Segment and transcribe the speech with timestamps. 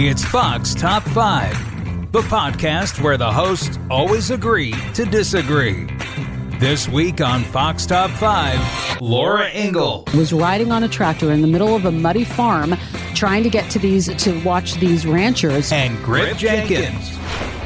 [0.00, 5.88] It's Fox Top 5, the podcast where the hosts always agree to disagree.
[6.58, 11.46] This week on Fox Top 5, Laura Ingle was riding on a tractor in the
[11.46, 12.74] middle of a muddy farm
[13.14, 17.16] trying to get to these to watch these ranchers and Griff Jenkins.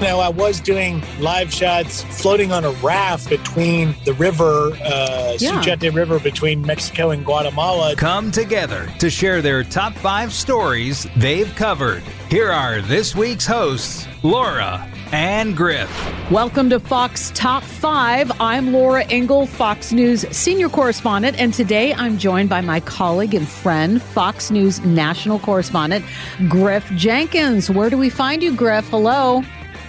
[0.03, 5.63] Now, I was doing live shots floating on a raft between the river, uh, Yeah.
[5.63, 7.95] Suchiate River, between Mexico and Guatemala.
[7.97, 12.03] Come together to share their top five stories they've covered.
[12.29, 15.91] Here are this week's hosts, Laura and Griff.
[16.31, 18.33] Welcome to Fox Top 5.
[18.41, 23.47] I'm Laura Ingle, Fox News senior correspondent, and today I'm joined by my colleague and
[23.47, 26.05] friend, Fox News national correspondent,
[26.49, 27.71] Griff Jenkins.
[27.71, 28.89] Where do we find you, Griff?
[28.89, 29.43] Hello.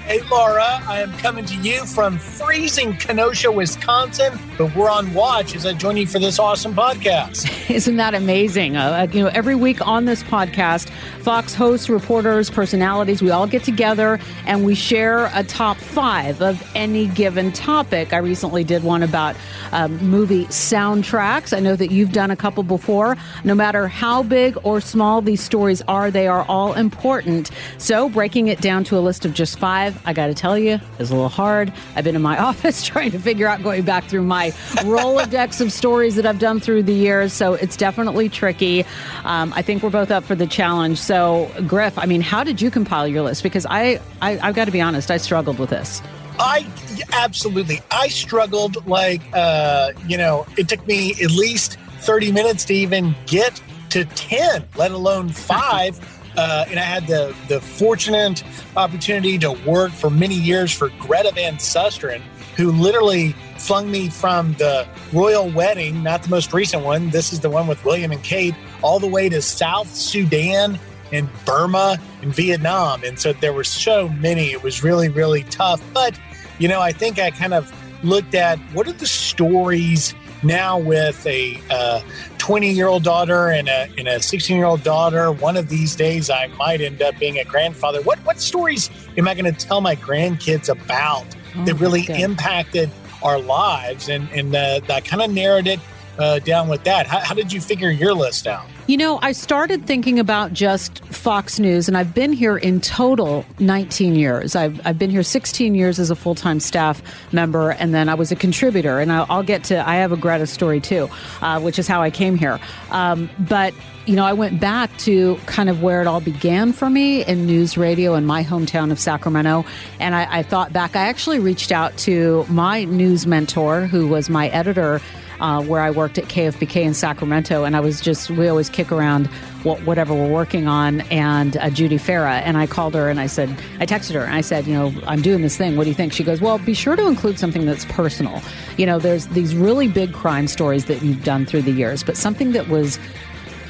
[0.06, 5.56] Hey, Laura, I am coming to you from freezing Kenosha, Wisconsin, but we're on watch
[5.56, 7.50] as I join you for this awesome podcast.
[7.74, 8.76] Isn't that amazing?
[8.76, 10.90] Uh, you know, every week on this podcast,
[11.22, 16.62] Fox hosts, reporters, personalities, we all get together and we share a top five of
[16.76, 18.12] any given topic.
[18.12, 19.38] I recently did one about
[19.72, 21.56] um, movie soundtracks.
[21.56, 23.16] I know that you've done a couple before.
[23.46, 27.52] No matter how big or small these stories are, they are all important.
[27.78, 30.80] So, breaking it down to a list of just five, I got to tell you,
[31.00, 31.72] is a little hard.
[31.96, 35.72] I've been in my office trying to figure out going back through my Rolodex of
[35.72, 37.34] stories that I've done through the years.
[37.34, 38.86] So it's definitely tricky.
[39.24, 41.00] Um, I think we're both up for the challenge.
[41.00, 43.44] So, Griff, I mean, how did you compile your list?
[43.44, 46.02] Because I, I I've got to be honest, I struggled with this.
[46.40, 46.68] I
[47.14, 52.74] absolutely, I struggled like, uh, you know, it took me at least 30 minutes to
[52.74, 56.00] even get to 10, let alone five.
[56.36, 58.44] Uh, and I had the, the fortunate
[58.76, 62.22] opportunity to work for many years for Greta Van Susteren,
[62.56, 67.10] who literally flung me from the royal wedding, not the most recent one.
[67.10, 70.80] This is the one with William and Kate, all the way to South Sudan
[71.12, 73.04] and Burma and Vietnam.
[73.04, 74.52] And so there were so many.
[74.52, 75.82] It was really, really tough.
[75.94, 76.20] But,
[76.60, 77.72] you know, I think I kind of
[78.04, 82.04] looked at what are the stories now with a
[82.44, 85.32] 20 year old daughter and a, and a 16 year old daughter.
[85.32, 88.02] One of these days, I might end up being a grandfather.
[88.02, 91.26] What, what stories am I going to tell my grandkids about
[91.66, 92.20] that really good.
[92.20, 92.92] impacted
[93.24, 94.10] our lives?
[94.10, 95.80] And, and uh, I kind of narrowed it
[96.18, 97.08] uh, down with that.
[97.08, 98.66] How, how did you figure your list out?
[98.86, 103.46] You know, I started thinking about just Fox News, and I've been here in total
[103.60, 104.58] 19 years.
[104.58, 108.16] I've, I've been here 16 years as a full time staff member, and then I
[108.16, 109.00] was a contributor.
[109.00, 111.10] And I'll, I'll get to, I have a Greta story too,
[111.42, 112.60] uh, which is how I came here.
[112.92, 113.74] Um, but,
[114.06, 117.46] you know, I went back to kind of where it all began for me in
[117.46, 119.64] news radio in my hometown of Sacramento.
[120.02, 124.30] And I, I thought back, I actually reached out to my news mentor, who was
[124.30, 125.00] my editor
[125.40, 128.92] uh, where I worked at KFBK in Sacramento, and I was just we always kick
[128.92, 129.28] around
[129.64, 133.28] what, whatever we're working on, and uh, Judy Farah, and I called her and I
[133.28, 133.50] said
[133.80, 135.78] I texted her and I said, you know, I'm doing this thing.
[135.78, 136.14] What do you think?
[136.14, 138.42] She goes, well, be sure to include something that's personal.
[138.78, 142.18] You know, there's these really big crime stories that you've done through the years, but
[142.18, 143.00] something that was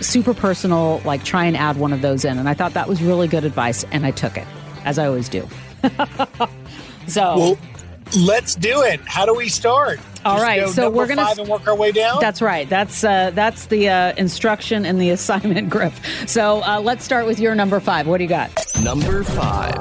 [0.02, 2.38] super personal, like try and add one of those in.
[2.38, 4.48] And I thought that was really good advice, and I took it,
[4.86, 5.48] as I always do.
[7.08, 7.38] so.
[7.38, 7.58] Well,
[8.16, 9.00] let's do it.
[9.06, 10.00] How do we start?
[10.26, 12.20] All Just right, go so we're gonna five and work our way down.
[12.22, 12.70] That's right.
[12.70, 16.30] That's uh, that's the uh, instruction and the assignment, Griff.
[16.30, 18.08] So uh, let's start with your number five.
[18.08, 18.52] What do you got?
[18.82, 19.78] Number five.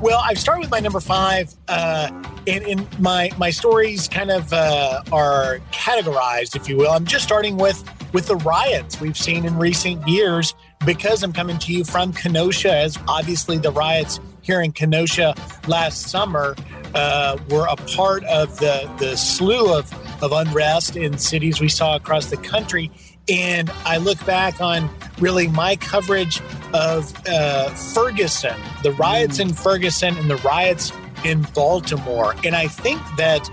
[0.00, 2.10] Well, I start with my number five, uh,
[2.46, 6.90] and, and my my stories kind of uh, are categorized, if you will.
[6.90, 10.54] I'm just starting with with the riots we've seen in recent years
[10.86, 15.34] because I'm coming to you from Kenosha, as obviously the riots here in Kenosha
[15.66, 16.54] last summer
[16.94, 19.92] uh, were a part of the the slew of
[20.22, 22.90] of unrest in cities we saw across the country.
[23.28, 26.40] And I look back on really my coverage
[26.74, 30.92] of uh, Ferguson, the riots in Ferguson and the riots
[31.24, 32.34] in Baltimore.
[32.44, 33.48] And I think that,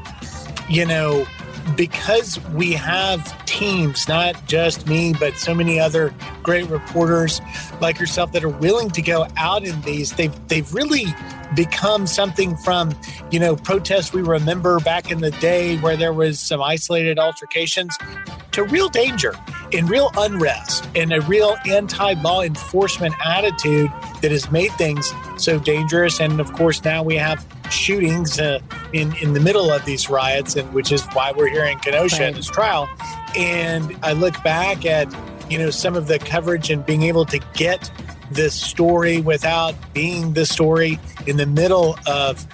[0.69, 1.25] you know,
[1.75, 6.13] because we have teams, not just me, but so many other
[6.43, 7.41] great reporters
[7.79, 11.05] like yourself that are willing to go out in these, they've, they've really
[11.55, 12.93] become something from,
[13.29, 17.97] you know, protests we remember back in the day where there was some isolated altercations
[18.51, 19.35] to real danger.
[19.71, 23.89] in real unrest and a real anti-law enforcement attitude
[24.21, 26.19] that has made things so dangerous.
[26.19, 28.59] And of course, now we have shootings uh,
[28.93, 32.19] in in the middle of these riots, and which is why we're here in Kenosha
[32.19, 32.29] right.
[32.29, 32.89] in this trial.
[33.37, 35.13] And I look back at
[35.49, 37.91] you know some of the coverage and being able to get
[38.31, 42.45] this story without being the story in the middle of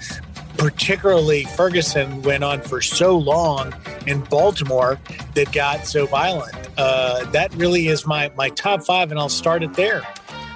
[0.57, 3.73] particularly Ferguson went on for so long
[4.07, 4.99] in Baltimore
[5.35, 6.55] that got so violent.
[6.77, 10.01] Uh, that really is my my top five, and I'll start it there.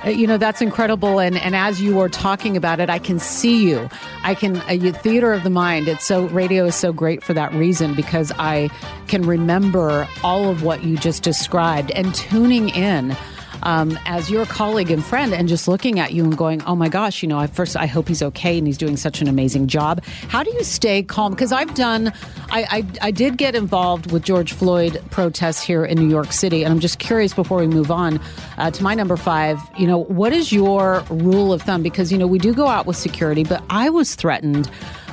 [0.05, 1.19] Uh, you know that's incredible.
[1.19, 3.89] And and as you were talking about it i can see you.
[4.23, 7.53] I can uh, theater of the mind it's so radio is so great for that
[7.53, 8.69] reason because i
[9.07, 13.15] can remember all of what you just described and tuning in
[13.63, 16.89] um, as your colleague and friend and just looking at you and going, oh my
[16.89, 19.67] gosh, you know, at first I hope he's okay and he's doing such an amazing
[19.67, 20.03] job.
[20.03, 21.31] How do you stay calm?
[21.31, 22.13] Because I've done,
[22.49, 26.63] I, I, I did get involved with George Floyd protests here in New York City.
[26.63, 28.19] And I'm just curious before we move on
[28.57, 31.83] uh, to my number five, you know, what is your rule of thumb?
[31.83, 34.69] Because, you know, we do go out with security, but I was threatened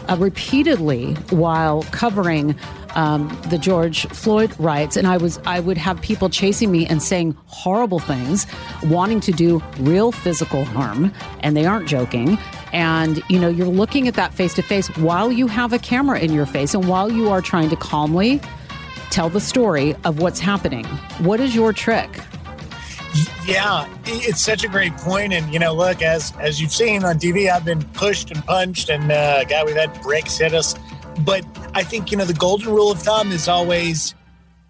[0.09, 2.57] uh, repeatedly while covering
[2.95, 7.03] um, the George Floyd riots, and I was I would have people chasing me and
[7.03, 8.47] saying horrible things,
[8.85, 12.39] wanting to do real physical harm, and they aren't joking.
[12.73, 16.19] And you know, you're looking at that face to face while you have a camera
[16.19, 18.41] in your face, and while you are trying to calmly
[19.11, 20.85] tell the story of what's happening.
[21.21, 22.11] What is your trick?
[23.47, 27.19] Yeah, it's such a great point, and you know, look as as you've seen on
[27.19, 30.75] TV, I've been pushed and punched, and uh, God, we've had bricks hit us.
[31.25, 34.15] But I think you know the golden rule of thumb is always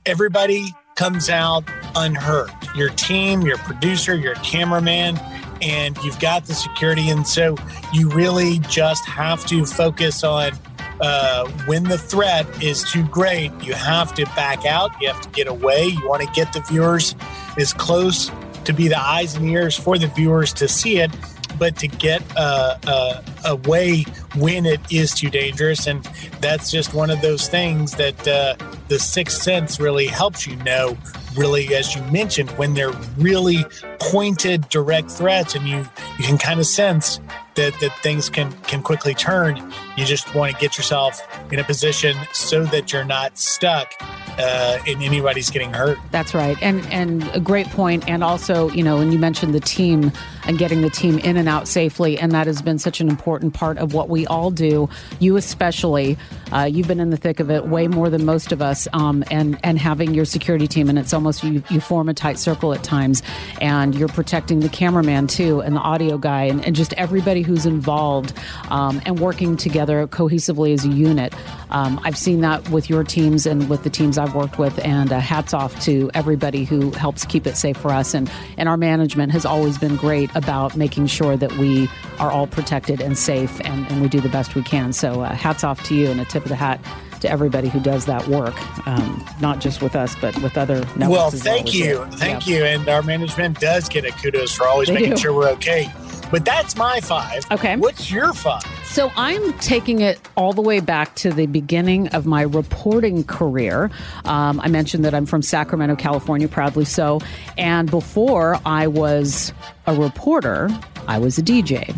[0.07, 1.65] everybody comes out
[1.95, 2.51] unhurt.
[2.75, 5.19] Your team, your producer, your cameraman,
[5.63, 7.57] and you've got the security, and so
[7.93, 10.53] you really just have to focus on
[11.01, 14.91] uh, when the threat is too great, you have to back out.
[15.01, 15.87] You have to get away.
[15.87, 17.15] You want to get the viewers
[17.57, 18.31] as close
[18.65, 21.11] to be the eyes and ears for the viewers to see it,
[21.59, 24.05] but to get uh, uh, away
[24.37, 25.87] when it is too dangerous.
[25.87, 26.05] And
[26.41, 28.55] that's just one of those things that uh,
[28.89, 30.97] the sixth sense really helps you know.
[31.37, 33.65] Really, as you mentioned, when they're really
[34.01, 35.87] pointed, direct threats, and you
[36.19, 37.21] you can kind of sense
[37.55, 39.57] that that things can can quickly turn.
[39.97, 41.21] You just want to get yourself
[41.53, 43.93] in a position so that you're not stuck
[44.39, 45.99] uh, and anybody's getting hurt.
[46.11, 48.09] That's right, and and a great point.
[48.09, 50.13] And also, you know, when you mentioned the team
[50.49, 53.55] and getting the team in and out safely, and that has been such an important
[53.55, 54.89] part of what we all do.
[55.21, 56.17] You especially,
[56.53, 59.23] uh, you've been in the thick of it way more than most of us, um,
[59.31, 62.73] and and having your security team, and it's almost you you form a tight circle
[62.73, 63.23] at times,
[63.61, 67.67] and you're protecting the cameraman too, and the audio guy, and, and just everybody who's
[67.67, 68.33] involved,
[68.71, 71.35] um, and working together cohesively as a unit.
[71.71, 75.13] Um, I've seen that with your teams and with the teams I've worked with, and
[75.13, 78.15] uh, hats off to everybody who helps keep it safe for us.
[78.15, 81.89] And, and our management has always been great about making sure that we
[82.19, 84.93] are all protected and safe, and, and we do the best we can.
[84.95, 86.81] So, uh, hats off to you, and a tip of the hat
[87.21, 88.55] to everybody who does that work,
[88.87, 91.11] um, not just with us, but with other networks.
[91.11, 92.05] Well, thank you.
[92.13, 92.59] Thank yeah.
[92.59, 92.65] you.
[92.65, 95.17] And our management does get a kudos for always they making do.
[95.17, 95.93] sure we're okay.
[96.31, 97.51] But that's my five.
[97.51, 97.77] Okay.
[97.77, 98.63] What's your five?
[98.85, 103.91] So I'm taking it all the way back to the beginning of my reporting career.
[104.25, 107.21] Um, I mentioned that I'm from Sacramento, California, proudly so.
[107.57, 109.53] And before I was
[109.89, 110.69] a reporter,
[111.07, 111.97] I was a DJ.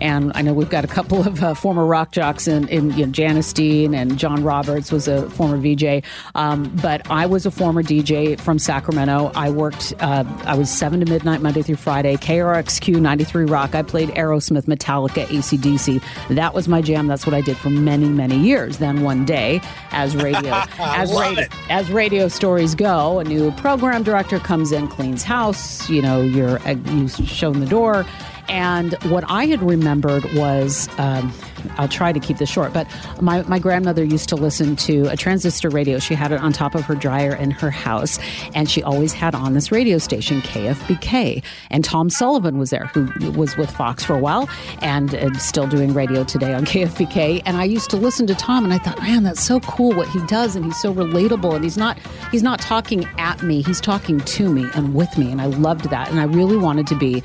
[0.00, 3.06] And I know we've got a couple of uh, former rock jocks in, in you
[3.06, 6.04] know, Janice Dean and John Roberts was a former VJ.
[6.34, 9.30] Um, but I was a former DJ from Sacramento.
[9.34, 13.74] I worked, uh, I was 7 to midnight Monday through Friday, KRXQ 93 Rock.
[13.74, 16.02] I played Aerosmith, Metallica, ACDC.
[16.34, 17.06] That was my jam.
[17.06, 18.78] That's what I did for many, many years.
[18.78, 24.38] Then one day, as radio, as, radio as radio stories go, a new program director
[24.38, 28.06] comes in, cleans house, you know, you're, uh, you shown the door
[28.50, 31.32] and what I had remembered was um,
[31.76, 32.86] I'll try to keep this short, but
[33.20, 35.98] my, my grandmother used to listen to a transistor radio.
[35.98, 38.18] She had it on top of her dryer in her house,
[38.54, 41.42] and she always had on this radio station, KFBK.
[41.70, 44.48] And Tom Sullivan was there, who was with Fox for a while
[44.80, 47.42] and uh, still doing radio today on KFBK.
[47.44, 50.08] And I used to listen to Tom, and I thought, man, that's so cool what
[50.08, 51.98] he does, and he's so relatable, and he's not
[52.30, 55.90] he's not talking at me, he's talking to me and with me, and I loved
[55.90, 57.22] that, and I really wanted to be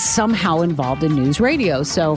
[0.00, 1.82] somehow involved in news radio.
[1.82, 2.16] So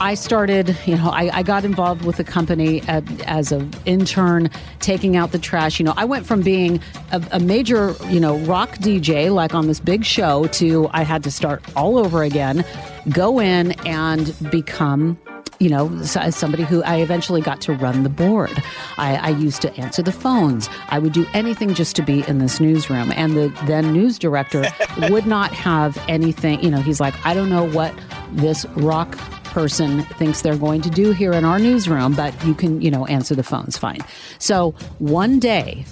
[0.00, 4.48] I started, you know, I, I got involved with the company at, as an intern,
[4.78, 5.78] taking out the trash.
[5.78, 6.80] You know, I went from being
[7.12, 11.22] a, a, major, you know, rock DJ, like on this big show, to I had
[11.24, 12.64] to start all over again,
[13.10, 15.18] go in and become
[15.60, 18.62] you know, as somebody who I eventually got to run the board.
[18.96, 20.70] I, I, used to answer the phones.
[20.88, 23.12] I would do anything just to be in this newsroom.
[23.12, 24.64] And the then news director
[25.10, 27.94] would not have anything, you know, he's like, I don't know what
[28.32, 32.80] this rock person thinks they're going to do here in our newsroom, but you can,
[32.80, 34.00] you know, answer the phones fine.
[34.38, 35.84] So one day,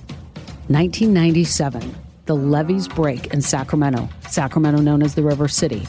[0.68, 1.94] 1997,
[2.26, 5.86] the levees break in Sacramento, Sacramento known as the River City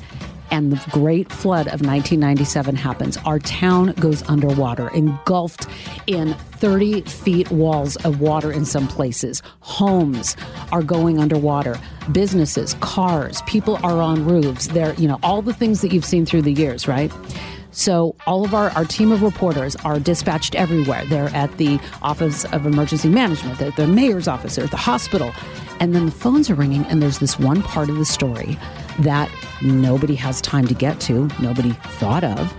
[0.51, 3.17] and the great flood of 1997 happens.
[3.17, 5.67] Our town goes underwater, engulfed
[6.07, 9.41] in 30 feet walls of water in some places.
[9.61, 10.35] Homes
[10.71, 11.79] are going underwater.
[12.11, 14.67] Businesses, cars, people are on roofs.
[14.67, 17.11] They're, you know, all the things that you've seen through the years, right?
[17.71, 21.05] So all of our, our team of reporters are dispatched everywhere.
[21.05, 25.31] They're at the Office of Emergency Management, the, the mayor's office, or at the hospital.
[25.79, 28.57] And then the phones are ringing, and there's this one part of the story
[28.99, 32.53] that nobody has time to get to, nobody thought of.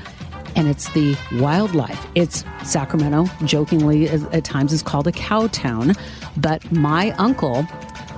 [0.56, 2.06] And it's the wildlife.
[2.14, 5.94] It's Sacramento, jokingly at times is called a cow town.
[6.36, 7.66] But my uncle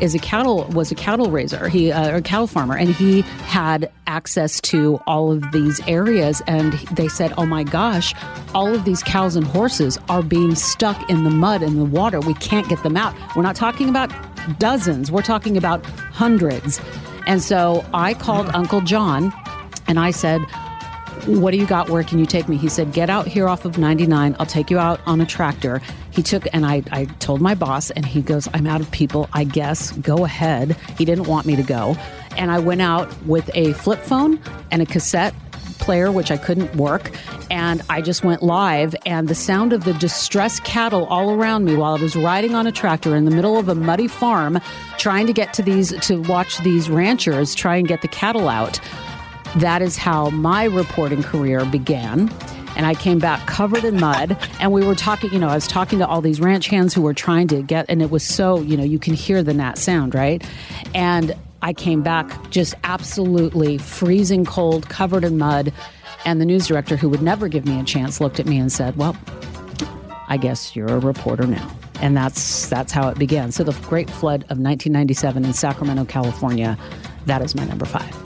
[0.01, 1.69] is a cattle was a cattle raiser.
[1.69, 2.77] He uh, a cattle farmer.
[2.77, 6.43] And he had access to all of these areas.
[6.47, 8.15] And they said oh my gosh
[8.55, 12.21] all of these cows and horses are being stuck in the mud and the water.
[12.21, 13.15] We can't get them out.
[13.37, 14.11] We're not talking about
[14.59, 15.13] dozens.
[15.13, 16.81] We're talking about hundreds
[17.27, 18.57] and so I called mm-hmm.
[18.57, 19.33] Uncle John
[19.87, 20.41] and I said,
[21.27, 21.89] what do you got?
[21.89, 22.57] Where can you take me?
[22.57, 24.35] He said, Get out here off of 99.
[24.41, 25.81] I'll take you out on a tractor.
[26.11, 29.29] He took, and I, I told my boss, and he goes, I'm out of people.
[29.33, 30.77] I guess go ahead.
[30.99, 31.97] He didn't want me to go.
[32.37, 35.35] And I went out with a flip phone and a cassette
[35.83, 37.11] player, which I couldn't work.
[37.51, 41.77] And I just went live, and the sound of the distressed cattle all around me
[41.77, 44.61] while I was riding on a tractor in the middle of a muddy farm,
[44.99, 48.81] trying to get to these, to watch these ranchers try and get the cattle out.
[49.57, 52.31] That is how my reporting career began
[52.77, 54.37] and I came back covered in mud.
[54.61, 57.03] And we were talking, you know, I was talking to all these ranch hands who
[57.03, 59.79] were trying to get, and it was so, you know, you can hear the gnat
[59.79, 60.43] sound, right?
[60.95, 65.73] And I came back just absolutely freezing cold, covered in mud.
[66.25, 68.71] And the news director, who would never give me a chance, looked at me and
[68.71, 69.17] said, Well,
[70.29, 71.77] I guess you're a reporter now.
[72.01, 73.53] And that's that's how it began.
[73.53, 76.77] So the great flood of 1997 in Sacramento, California,
[77.27, 78.17] that is my number five.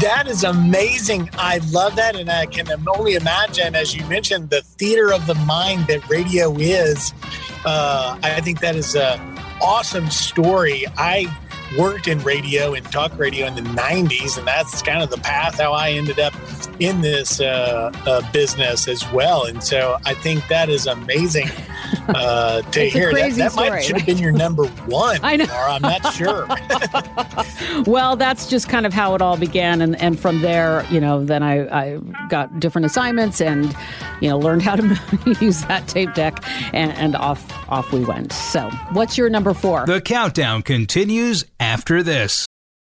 [0.00, 1.30] That is amazing.
[1.34, 2.16] I love that.
[2.16, 6.54] And I can only imagine, as you mentioned, the theater of the mind that radio
[6.56, 7.12] is.
[7.64, 9.20] Uh, I think that is an
[9.62, 10.84] awesome story.
[10.96, 11.26] I
[11.78, 15.58] worked in radio and talk radio in the 90s, and that's kind of the path
[15.58, 16.34] how I ended up
[16.78, 19.44] in this uh, uh, business as well.
[19.44, 21.48] And so I think that is amazing
[22.08, 23.12] uh, to hear.
[23.12, 25.20] That, that story, might should have been your number one.
[25.22, 25.44] I know.
[25.44, 26.46] Or I'm not sure.
[27.90, 31.24] well, that's just kind of how it all began, and and from there, you know,
[31.24, 33.74] then I, I got different assignments and
[34.20, 38.32] you know learned how to use that tape deck, and, and off off we went.
[38.32, 39.86] So, what's your number four?
[39.86, 42.46] The countdown continues after this.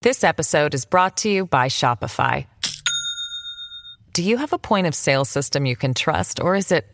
[0.03, 2.47] This episode is brought to you by Shopify.
[4.13, 6.87] Do you have a point of sale system you can trust, or is it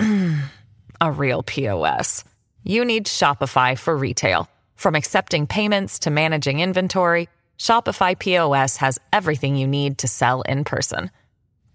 [1.00, 2.22] a real POS?
[2.64, 4.50] You need Shopify for retail.
[4.76, 10.64] From accepting payments to managing inventory, Shopify POS has everything you need to sell in
[10.64, 11.10] person.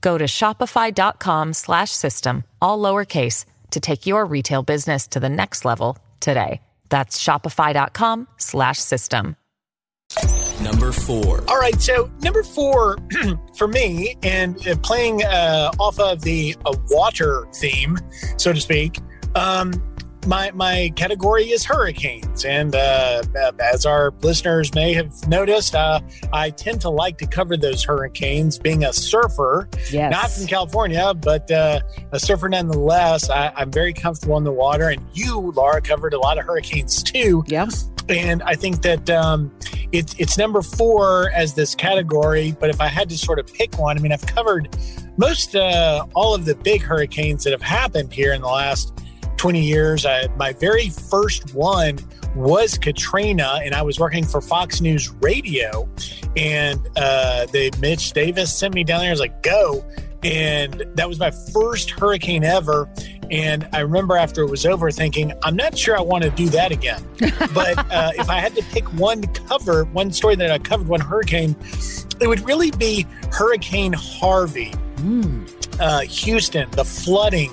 [0.02, 6.62] Go to shopify.com/system all lowercase to take your retail business to the next level today.
[6.90, 9.36] That's shopify.com/system.
[10.62, 11.44] Number four.
[11.50, 12.98] All right, so number four
[13.58, 17.98] for me, and uh, playing uh, off of the uh, water theme,
[18.38, 19.00] so to speak.
[19.36, 19.72] Um,
[20.28, 23.24] my my category is hurricanes, and uh,
[23.60, 26.00] as our listeners may have noticed, uh,
[26.32, 28.58] I tend to like to cover those hurricanes.
[28.58, 30.12] Being a surfer, yes.
[30.12, 34.90] not from California, but uh, a surfer nonetheless, I, am very comfortable in the water.
[34.90, 37.44] And you, Laura, covered a lot of hurricanes too.
[37.48, 37.70] Yep.
[38.10, 39.52] And I think that um,
[39.92, 42.56] it's it's number four as this category.
[42.60, 44.76] But if I had to sort of pick one, I mean, I've covered
[45.18, 48.94] most uh, all of the big hurricanes that have happened here in the last
[49.44, 50.06] 20 years.
[50.06, 52.00] I, my very first one
[52.34, 55.90] was Katrina, and I was working for Fox News Radio.
[56.38, 59.10] And uh, the Mitch Davis sent me down there.
[59.10, 59.84] I was like, go.
[60.24, 62.90] And that was my first hurricane ever.
[63.32, 66.48] And I remember after it was over thinking, I'm not sure I want to do
[66.48, 67.06] that again.
[67.54, 71.02] but uh, if I had to pick one cover, one story that I covered, one
[71.02, 71.54] hurricane,
[72.22, 74.72] it would really be Hurricane Harvey.
[74.96, 75.63] Mm.
[75.80, 77.50] Uh, Houston, the flooding,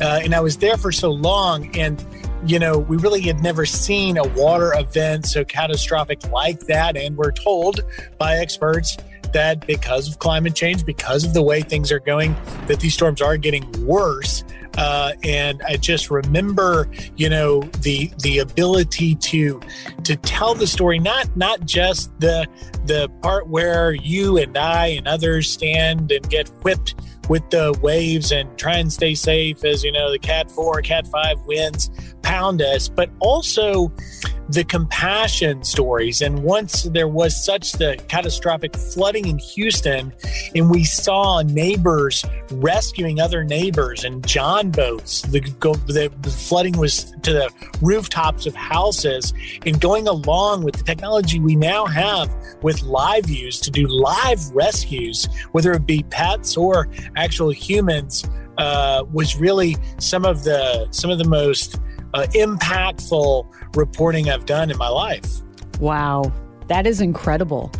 [0.00, 2.04] uh, and I was there for so long, and
[2.46, 6.96] you know, we really had never seen a water event so catastrophic like that.
[6.96, 7.80] And we're told
[8.18, 8.96] by experts
[9.32, 13.20] that because of climate change, because of the way things are going, that these storms
[13.20, 14.44] are getting worse.
[14.76, 19.60] Uh, and I just remember, you know, the the ability to
[20.02, 22.46] to tell the story, not not just the
[22.86, 26.94] the part where you and I and others stand and get whipped
[27.28, 31.06] with the waves and try and stay safe as you know the cat 4 cat
[31.06, 31.90] 5 winds
[32.24, 33.92] pound us but also
[34.48, 36.20] the compassion stories.
[36.20, 40.12] And once there was such the catastrophic flooding in Houston
[40.54, 47.32] and we saw neighbors rescuing other neighbors and jon boats the, the, flooding was to
[47.32, 47.50] the
[47.80, 49.32] rooftops of houses
[49.66, 54.40] and going along with the technology we now have with live views to do live
[54.50, 58.24] rescues whether it be pets or actual humans
[58.58, 61.80] uh, was really some of the some of the most
[62.14, 65.42] uh, impactful reporting I've done in my life.
[65.80, 66.32] Wow,
[66.68, 67.72] that is incredible.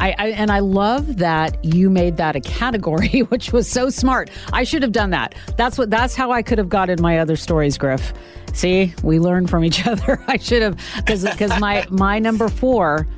[0.00, 4.30] I, I, and I love that you made that a category, which was so smart.
[4.52, 5.34] I should have done that.
[5.56, 5.90] That's what.
[5.90, 8.12] That's how I could have gotten my other stories, Griff.
[8.52, 10.22] See, we learn from each other.
[10.28, 13.08] I should have because because my my number four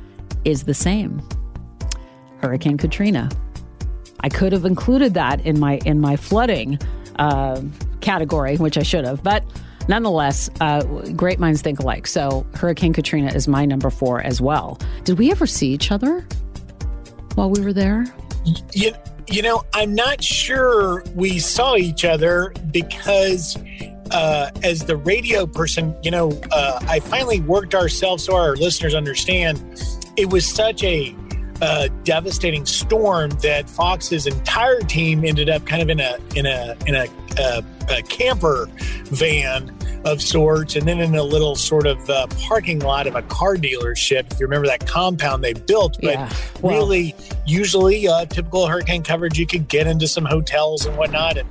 [0.45, 1.21] is the same.
[2.41, 3.29] Hurricane Katrina.
[4.21, 6.79] I could have included that in my in my flooding
[7.17, 7.61] uh,
[8.01, 9.43] category, which I should have, but
[9.87, 10.83] nonetheless, uh,
[11.15, 12.07] great minds think alike.
[12.07, 14.79] So Hurricane Katrina is my number four as well.
[15.03, 16.25] Did we ever see each other
[17.35, 18.05] while we were there?
[18.73, 18.93] You,
[19.27, 23.57] you know, I'm not sure we saw each other because
[24.11, 28.93] uh, as the radio person, you know, uh, I finally worked ourselves so our listeners
[28.93, 29.61] understand
[30.17, 31.15] it was such a
[31.61, 36.75] uh, devastating storm that Fox's entire team ended up kind of in a in a
[36.87, 38.67] in a, a, a camper
[39.05, 43.21] van of sorts, and then in a little sort of uh, parking lot of a
[43.23, 44.31] car dealership.
[44.31, 47.15] If you remember that compound they built, but Yeah, well- really,
[47.45, 51.47] usually uh, typical hurricane coverage, you could get into some hotels and whatnot, and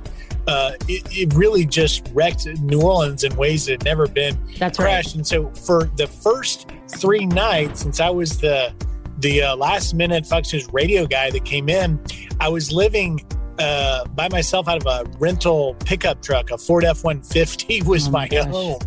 [0.47, 4.77] uh, it, it really just wrecked New Orleans in ways that had never been That's
[4.79, 4.85] right.
[4.85, 5.15] crashed.
[5.15, 8.73] And so for the first three nights, since I was the
[9.21, 11.99] the uh, last minute Fox News radio guy that came in,
[12.39, 13.19] I was living
[13.61, 16.51] uh, by myself out of a rental pickup truck.
[16.51, 18.79] A Ford F one fifty was Oh my my home,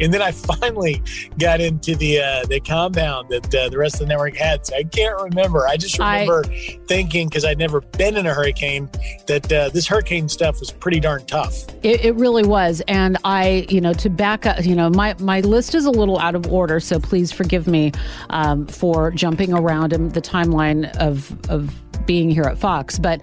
[0.00, 1.02] and then I finally
[1.38, 4.66] got into the uh, the compound that uh, the rest of the network had.
[4.66, 5.66] So I can't remember.
[5.66, 6.44] I just I- remember
[6.86, 8.88] thinking because I'd never been in a hurricane
[9.26, 11.66] that uh, this hurricane stuff was pretty darn tough.
[11.82, 15.40] It, it really was, and I, you know, to back up, you know, my my
[15.40, 17.92] list is a little out of order, so please forgive me
[18.30, 21.74] um, for jumping around in the timeline of of
[22.06, 22.98] being here at Fox.
[22.98, 23.20] But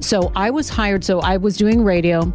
[0.00, 1.04] so I was hired.
[1.04, 2.32] So I was doing radio.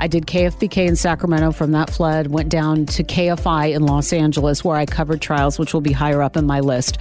[0.00, 4.62] I did KFBK in Sacramento from that flood, went down to KFI in Los Angeles
[4.62, 6.98] where I covered trials, which will be higher up in my list.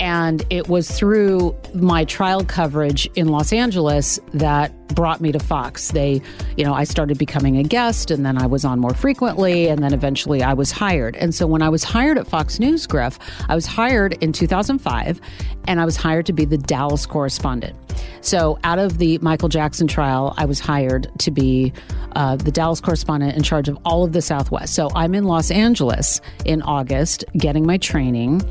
[0.00, 5.92] And it was through my trial coverage in Los Angeles that brought me to Fox.
[5.92, 6.20] They,
[6.56, 9.82] you know, I started becoming a guest and then I was on more frequently and
[9.82, 11.16] then eventually I was hired.
[11.16, 15.20] And so when I was hired at Fox News, Griff, I was hired in 2005
[15.66, 17.76] and I was hired to be the Dallas correspondent.
[18.22, 21.72] So out of the Michael Jackson trial, I was hired to be
[22.12, 24.74] uh, the Dallas correspondent in charge of all of the Southwest.
[24.74, 28.42] So I'm in Los Angeles in August getting my training.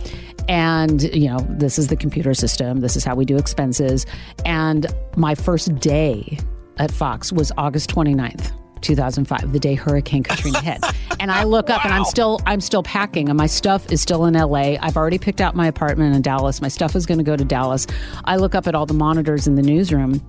[0.50, 2.80] And, you know, this is the computer system.
[2.80, 4.08] This is how we do expenses.
[4.46, 6.40] And my first day
[6.78, 8.52] at Fox was August 29th.
[8.82, 10.82] 2005 the day hurricane katrina hit
[11.20, 14.24] and i look up and i'm still i'm still packing and my stuff is still
[14.24, 17.24] in la i've already picked out my apartment in dallas my stuff is going to
[17.26, 17.86] go to dallas
[18.24, 20.22] i look up at all the monitors in the newsroom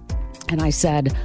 [0.48, 1.16] and i said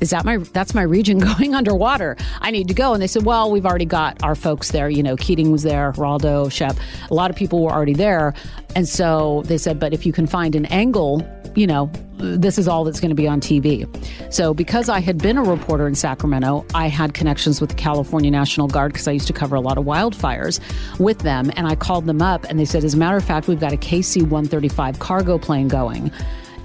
[0.00, 2.16] is that my that's my region going underwater.
[2.40, 2.92] I need to go.
[2.92, 4.88] And they said well we've already got our folks there.
[4.88, 6.76] You know keating was there raldo shep
[7.10, 8.34] a lot of people were already there.
[8.76, 12.68] And so they said but if you can find an angle you know this is
[12.68, 13.86] all that's going to be on tv
[14.32, 18.30] so because i had been a reporter in sacramento i had connections with the california
[18.30, 20.60] national guard because i used to cover a lot of wildfires
[20.98, 21.50] with them.
[21.56, 23.72] And i called them up and they said as a matter of fact we've got
[23.72, 26.12] a kc-135 cargo plane going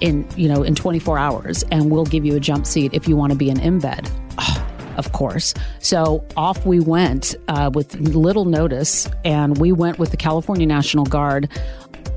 [0.00, 3.16] in you know in 24 hours and we'll give you a jump seat if you
[3.16, 4.08] want to be an embed.
[4.96, 5.52] Of course.
[5.80, 11.04] So off we went uh, with little notice and we went with the california national
[11.04, 11.50] guard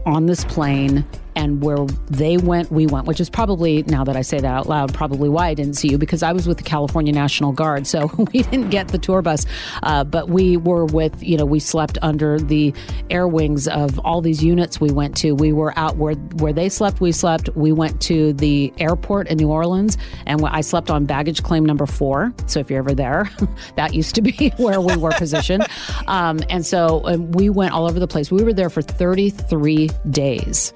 [0.06, 1.06] on this plane
[1.40, 4.68] and where they went we went which is probably now that i say that out
[4.68, 7.88] loud probably why i didn't see you because i was with the california national guard
[7.88, 9.46] so we didn't get the tour bus.
[9.84, 12.74] Uh, but we were with you know we slept under the
[13.10, 15.34] air wings of all these units we went to.
[15.34, 17.50] We were out where where they slept we slept.
[17.56, 21.86] We went to the airport in new orleans and i slept on baggage claim number
[21.86, 22.34] four.
[22.46, 23.30] So if you're ever there
[23.76, 25.66] that used to be where we were positioned.
[26.08, 28.32] Um, and so um, we went all over the place.
[28.32, 30.74] We were there for 33 days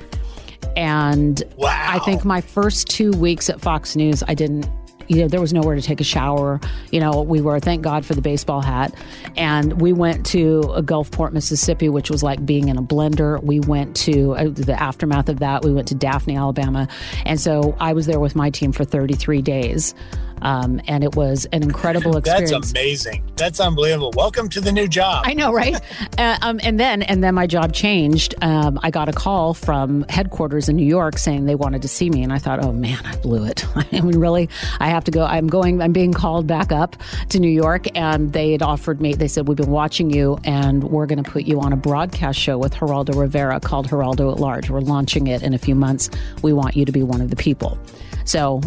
[0.75, 1.85] And Wow.
[1.87, 4.67] I think my first two weeks at Fox News, I didn't
[5.07, 6.59] you know, there was nowhere to take a shower.
[6.91, 8.93] You know, we were, thank God for the baseball hat.
[9.35, 13.41] And we went to a Gulfport, Mississippi, which was like being in a blender.
[13.43, 15.63] We went to uh, the aftermath of that.
[15.63, 16.87] We went to Daphne, Alabama.
[17.25, 19.93] And so I was there with my team for 33 days.
[20.41, 22.51] Um, and it was an incredible experience.
[22.51, 23.23] That's amazing.
[23.35, 24.11] That's unbelievable.
[24.15, 25.23] Welcome to the new job.
[25.25, 25.79] I know, right?
[26.17, 28.35] uh, um, and then, and then my job changed.
[28.41, 32.09] Um, I got a call from headquarters in New York saying they wanted to see
[32.09, 33.65] me, and I thought, oh man, I blew it.
[33.75, 35.25] I mean, really, I have to go.
[35.25, 35.81] I'm going.
[35.81, 36.95] I'm being called back up
[37.29, 39.13] to New York, and they had offered me.
[39.13, 42.39] They said we've been watching you, and we're going to put you on a broadcast
[42.39, 44.69] show with Geraldo Rivera called Geraldo at Large.
[44.69, 46.09] We're launching it in a few months.
[46.41, 47.77] We want you to be one of the people.
[48.25, 48.61] So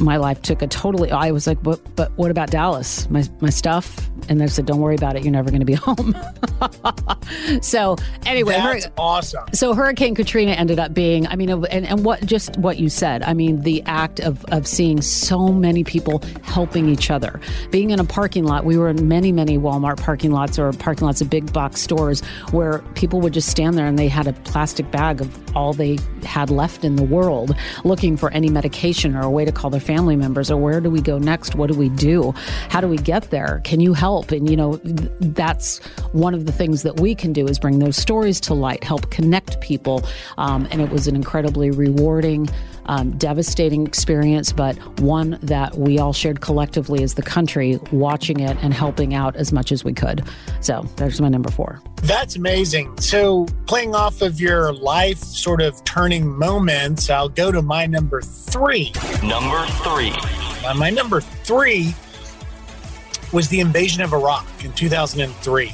[0.00, 3.08] my life took a totally i was like but but what about dallas?
[3.10, 4.08] My my stuff?
[4.28, 5.22] And they said don't worry about it.
[5.22, 6.14] You're never going to be home.
[7.62, 9.44] So anyway That's hur- awesome.
[9.52, 13.22] so hurricane katrina ended up being i mean and, and what just what you said
[13.22, 17.40] i mean the act of of seeing so many people helping each other.
[17.70, 21.06] Being in a parking lot we were in many many walmart parking lots or parking
[21.06, 24.32] lots of big box stores where people would just stand there and they had a
[24.32, 29.22] plastic bag of all they had left in the world looking for any medication or
[29.22, 31.56] a way to call their family members or where do we go next?
[31.56, 32.32] What do we do?
[32.68, 33.60] How do we get there?
[33.64, 34.30] Can you help?
[34.30, 34.76] And you know
[35.20, 35.78] that's
[36.12, 39.10] one of the things that we can do is bring those stories to light help
[39.10, 40.04] connect people.
[40.36, 42.48] Um, and it was an incredibly rewarding
[42.88, 48.56] um, devastating experience but one that we all shared collectively as the country watching it
[48.62, 50.24] and helping out as much as we could
[50.60, 52.96] so there's my number four That's amazing.
[53.00, 58.22] So, playing off of your life sort of turning moments, I'll go to my number
[58.22, 58.92] three.
[59.22, 60.12] Number three.
[60.64, 61.94] Uh, my number three
[63.32, 65.72] was the invasion of Iraq in 2003.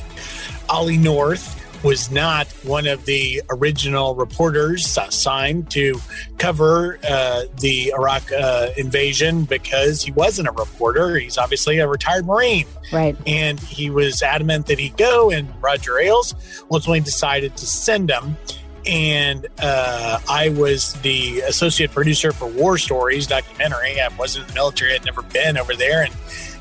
[0.71, 6.01] Ollie North was not one of the original reporters assigned to
[6.39, 11.19] cover uh, the Iraq uh, invasion because he wasn't a reporter.
[11.19, 12.67] He's obviously a retired Marine.
[12.91, 16.35] right And he was adamant that he'd go, and Roger Ailes
[16.71, 18.37] ultimately decided to send him.
[18.87, 24.01] And uh, I was the associate producer for War Stories documentary.
[24.01, 26.03] I wasn't in the military, I'd never been over there.
[26.03, 26.15] And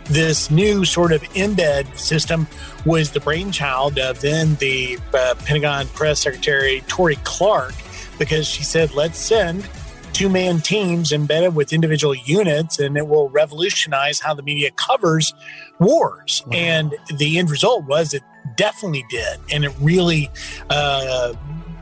[0.05, 2.47] this new sort of embed system
[2.85, 7.75] was the brainchild of then the uh, Pentagon press secretary, Torie Clarke,
[8.19, 9.67] because she said, let's send
[10.13, 15.33] two man teams embedded with individual units, and it will revolutionize how the media covers
[15.79, 16.43] wars.
[16.51, 18.21] And the end result was it
[18.55, 19.39] definitely did.
[19.51, 20.29] And it really,
[20.69, 21.33] uh,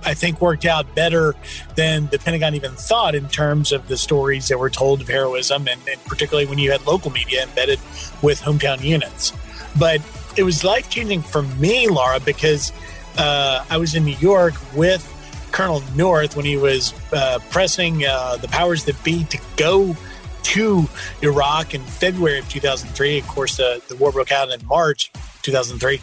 [0.03, 1.35] I think, worked out better
[1.75, 5.67] than the Pentagon even thought in terms of the stories that were told of heroism,
[5.67, 7.79] and, and particularly when you had local media embedded
[8.21, 9.33] with hometown units.
[9.79, 10.01] But
[10.37, 12.71] it was life changing for me, Laura, because
[13.17, 15.07] uh, I was in New York with
[15.51, 19.95] Colonel North when he was uh, pressing uh, the powers that be to go
[20.43, 20.87] to
[21.21, 23.19] Iraq in February of 2003.
[23.19, 25.11] Of course, uh, the war broke out in March
[25.43, 26.01] 2003.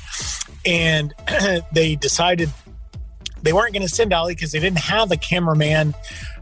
[0.65, 1.15] And
[1.73, 2.51] they decided
[3.42, 5.94] they weren't going to send Ollie because they didn't have a cameraman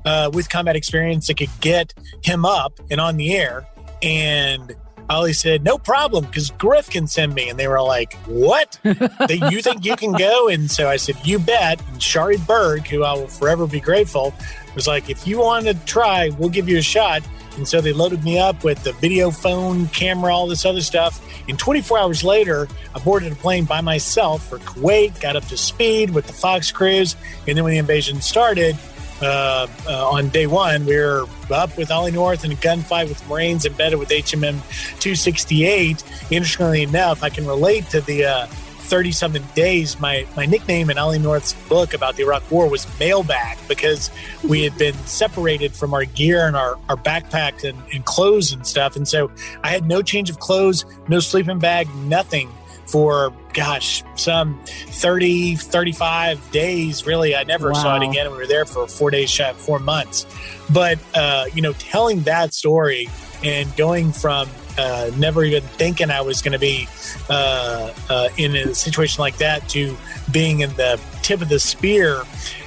[0.04, 3.66] uh, with combat experience that could get him up and on the air.
[4.02, 4.74] And
[5.08, 8.78] Ollie said, "No problem, because Griff can send me." And they were like, "What?
[8.82, 12.86] that you think you can go?" And so I said, "You bet." And Sharri Berg,
[12.86, 14.34] who I will forever be grateful,
[14.74, 17.22] was like, "If you want to try, we'll give you a shot."
[17.56, 21.22] And so they loaded me up with the video phone, camera, all this other stuff.
[21.48, 25.56] And 24 hours later, I boarded a plane by myself for Kuwait, got up to
[25.56, 27.16] speed with the Fox crews.
[27.46, 28.76] And then when the invasion started,
[29.22, 33.26] uh, uh, on day one, we were up with Ollie North in a gunfight with
[33.28, 34.60] Marines embedded with HMM
[35.00, 36.04] 268.
[36.30, 38.46] Interestingly enough, I can relate to the uh,
[38.86, 39.98] 30 something days.
[40.00, 44.10] My, my nickname in Ollie North's book about the Iraq War was mailbag because
[44.44, 48.66] we had been separated from our gear and our, our backpacks and, and clothes and
[48.66, 48.96] stuff.
[48.96, 49.30] And so
[49.62, 52.50] I had no change of clothes, no sleeping bag, nothing
[52.86, 58.64] for gosh some 30 35 days really i never saw it again we were there
[58.64, 60.24] for four days four months
[60.70, 63.08] but uh, you know telling that story
[63.42, 66.88] and going from uh, never even thinking i was going to be
[67.30, 69.96] uh, uh, in a situation like that to
[70.30, 72.22] being in the tip of the spear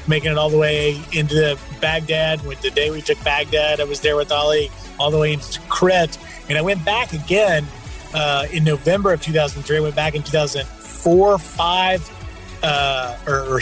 [0.08, 4.00] making it all the way into baghdad with the day we took baghdad i was
[4.02, 4.70] there with Ollie
[5.00, 6.18] all the way into Tikrit.
[6.50, 7.66] and i went back again
[8.14, 9.78] uh, in November of 2003.
[9.78, 13.60] I went back in 2004, 5, uh, or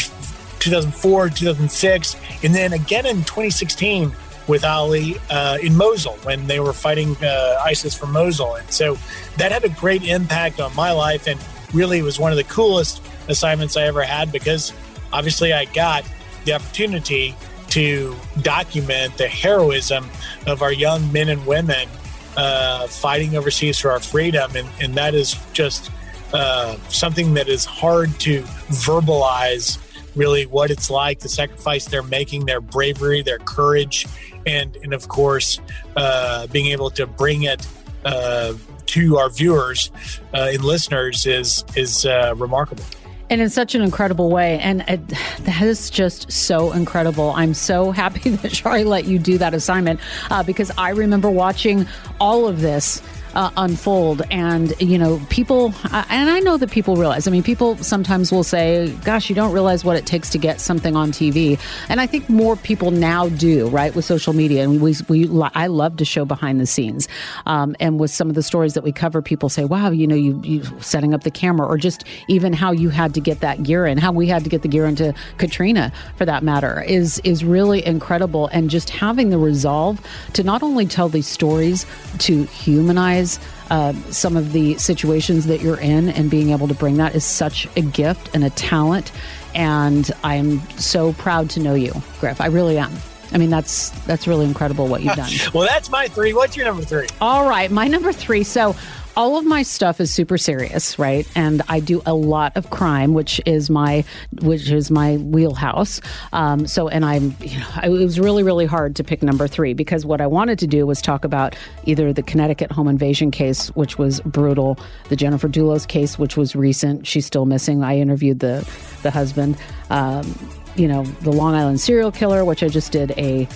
[0.60, 4.12] 2004, 2006, and then again in 2016
[4.48, 8.56] with Ollie uh, in Mosul when they were fighting uh, ISIS from Mosul.
[8.56, 8.98] And so
[9.38, 11.40] that had a great impact on my life and
[11.74, 14.74] really was one of the coolest assignments I ever had because
[15.12, 16.06] obviously I got
[16.46, 17.36] the opportunity
[17.70, 20.10] to document the heroism
[20.46, 21.90] of our young men and women
[22.38, 24.56] uh, fighting overseas for our freedom.
[24.56, 25.92] And, and that is just
[26.34, 29.80] uh, something that is hard to verbalize
[30.16, 34.08] really what it's like, the sacrifice they're making, their bravery, their courage,
[34.48, 35.60] and, and of course,
[35.96, 37.68] uh, being able to bring it
[38.06, 38.54] uh,
[38.88, 39.92] to our viewers
[40.34, 42.84] uh, and listeners is, is uh, remarkable
[43.30, 44.60] and in such an incredible way.
[44.60, 45.06] And it,
[45.42, 47.32] that is just so incredible.
[47.36, 51.88] I'm so happy that Sharri let you do that assignment uh, because I remember watching
[52.20, 53.02] all of this
[53.38, 54.24] uh, unfold.
[54.32, 58.32] And, you know, people, uh, and I know that people realize, I mean, people sometimes
[58.32, 61.60] will say, gosh, you don't realize what it takes to get something on TV.
[61.88, 64.64] And I think more people now do, right, with social media.
[64.64, 67.08] And we, we I love to show behind the scenes.
[67.46, 70.16] Um, and with some of the stories that we cover, people say, wow, you know,
[70.16, 73.62] you, you setting up the camera, or just even how you had to get that
[73.62, 77.20] gear in, how we had to get the gear into Katrina, for that matter, is,
[77.24, 78.48] is really incredible.
[78.48, 80.02] And just having the resolve
[80.34, 81.86] to not only tell these stories,
[82.18, 83.27] to humanize
[83.70, 87.26] uh, some of the situations that you're in and being able to bring that is
[87.26, 89.12] such a gift and a talent.
[89.54, 92.40] And I'm so proud to know you, Griff.
[92.40, 92.94] I really am.
[93.32, 95.32] I mean, that's that's really incredible what you've done.
[95.54, 96.34] well, that's my three.
[96.34, 97.08] What's your number three?
[97.20, 98.44] All right, my number three.
[98.44, 98.76] So
[99.18, 101.28] all of my stuff is super serious, right?
[101.36, 104.06] And I do a lot of crime, which is my
[104.42, 106.00] which is my wheelhouse.
[106.34, 109.74] Um, so, and I'm, you know, it was really really hard to pick number three
[109.74, 113.70] because what I wanted to do was talk about either the Connecticut home invasion case,
[113.70, 114.78] which was brutal,
[115.10, 117.08] the Jennifer Dulos case, which was recent.
[117.08, 117.84] She's still missing.
[117.84, 118.70] I interviewed the
[119.02, 119.58] the husband.
[119.90, 120.38] Um,
[120.76, 123.48] you know, the Long Island serial killer, which I just did a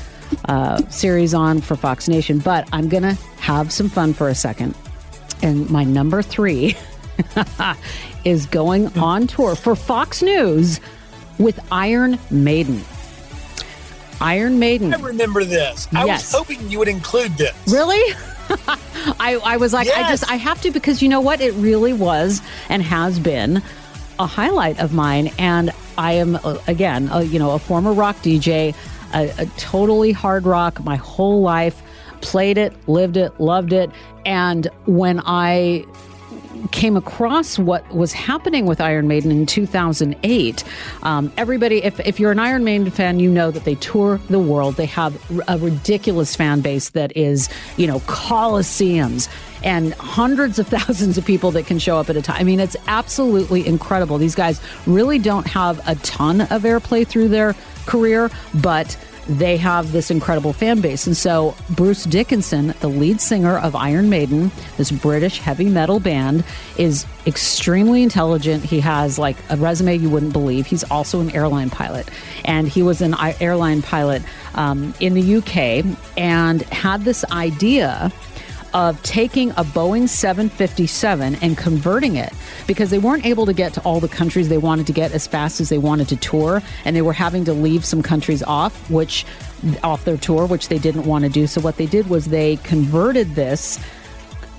[0.45, 2.39] uh, series on for Fox Nation.
[2.39, 4.73] But I'm gonna have some fun for a second
[5.41, 6.75] and my number three
[8.25, 10.79] is going on tour for Fox News
[11.37, 12.81] with Iron Maiden.
[14.19, 14.93] Iron Maiden.
[14.93, 15.87] I remember this.
[15.93, 16.21] I yes.
[16.21, 17.55] was hoping you would include this.
[17.67, 18.15] Really?
[19.19, 20.05] I, I was like, yes.
[20.05, 21.41] I just, I have to because you know what?
[21.41, 23.63] It really was and has been
[24.19, 25.31] a highlight of mine.
[25.39, 28.75] And I am, uh, again, a, you know, a former rock DJ,
[29.13, 31.81] a, a totally hard rock my whole life
[32.21, 33.89] played it, lived it, loved it.
[34.25, 35.85] And when I
[36.71, 40.63] came across what was happening with Iron Maiden in 2008.
[41.03, 44.39] Um, everybody, if, if you're an Iron Maiden fan, you know that they tour the
[44.39, 44.75] world.
[44.75, 49.29] They have a ridiculous fan base that is, you know, coliseums
[49.63, 52.37] and hundreds of thousands of people that can show up at a time.
[52.39, 54.17] I mean, it's absolutely incredible.
[54.17, 57.55] These guys really don't have a ton of airplay through their
[57.85, 61.05] career, but they have this incredible fan base.
[61.07, 66.43] And so Bruce Dickinson, the lead singer of Iron Maiden, this British heavy metal band,
[66.77, 68.63] is extremely intelligent.
[68.63, 70.65] He has like a resume you wouldn't believe.
[70.65, 72.09] He's also an airline pilot.
[72.45, 74.23] And he was an airline pilot
[74.55, 75.85] um, in the UK
[76.17, 78.11] and had this idea
[78.73, 82.33] of taking a Boeing 757 and converting it
[82.67, 85.27] because they weren't able to get to all the countries they wanted to get as
[85.27, 88.89] fast as they wanted to tour, and they were having to leave some countries off,
[88.89, 89.25] which
[89.83, 91.47] off their tour, which they didn't want to do.
[91.47, 93.79] So what they did was they converted this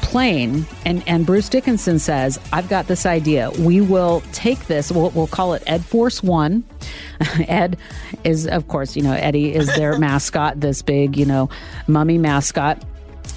[0.03, 3.51] plane and and Bruce Dickinson says I've got this idea.
[3.59, 4.92] We will take this.
[4.92, 6.62] We'll, we'll call it Ed Force 1
[7.48, 7.79] Ed
[8.25, 11.48] is of course you know Eddie is their mascot this big you know
[11.87, 12.83] mummy mascot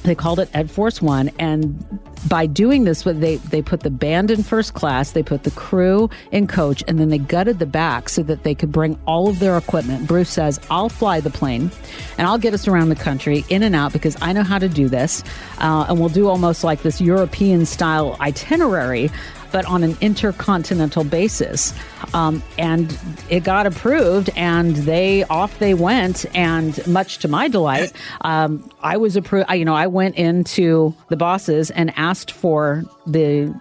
[0.04, 1.84] they called it Ed Force One, and
[2.28, 6.10] by doing this, they they put the band in first class, they put the crew
[6.32, 9.40] in coach, and then they gutted the back so that they could bring all of
[9.40, 10.08] their equipment.
[10.08, 11.72] Bruce says, "I'll fly the plane,
[12.18, 14.70] and I'll get us around the country in and out because I know how to
[14.70, 15.24] do this,
[15.60, 19.12] uh, and we'll do almost like this European style itinerary."
[19.56, 21.74] But on an intercontinental basis.
[22.14, 26.26] Um, and it got approved, and they off they went.
[26.36, 29.50] And much to my delight, um, I was approved.
[29.50, 33.58] You know, I went into the bosses and asked for the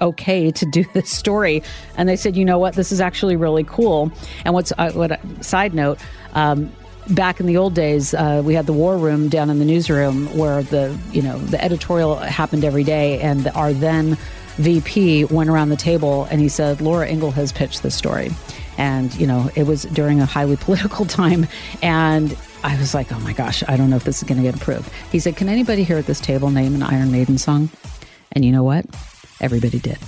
[0.00, 1.62] okay to do this story
[1.96, 4.10] and they said you know what this is actually really cool
[4.44, 5.96] and what's uh, what side note
[6.32, 6.72] um,
[7.10, 10.26] back in the old days, uh, we had the war room down in the newsroom
[10.36, 14.16] where the you know the editorial happened every day, and our then
[14.56, 18.30] VP went around the table and he said, Laura Ingle has pitched this story.
[18.78, 21.46] And, you know, it was during a highly political time.
[21.82, 24.44] And I was like, oh my gosh, I don't know if this is going to
[24.44, 24.90] get approved.
[25.10, 27.70] He said, Can anybody here at this table name an Iron Maiden song?
[28.32, 28.86] And you know what?
[29.40, 29.98] Everybody did.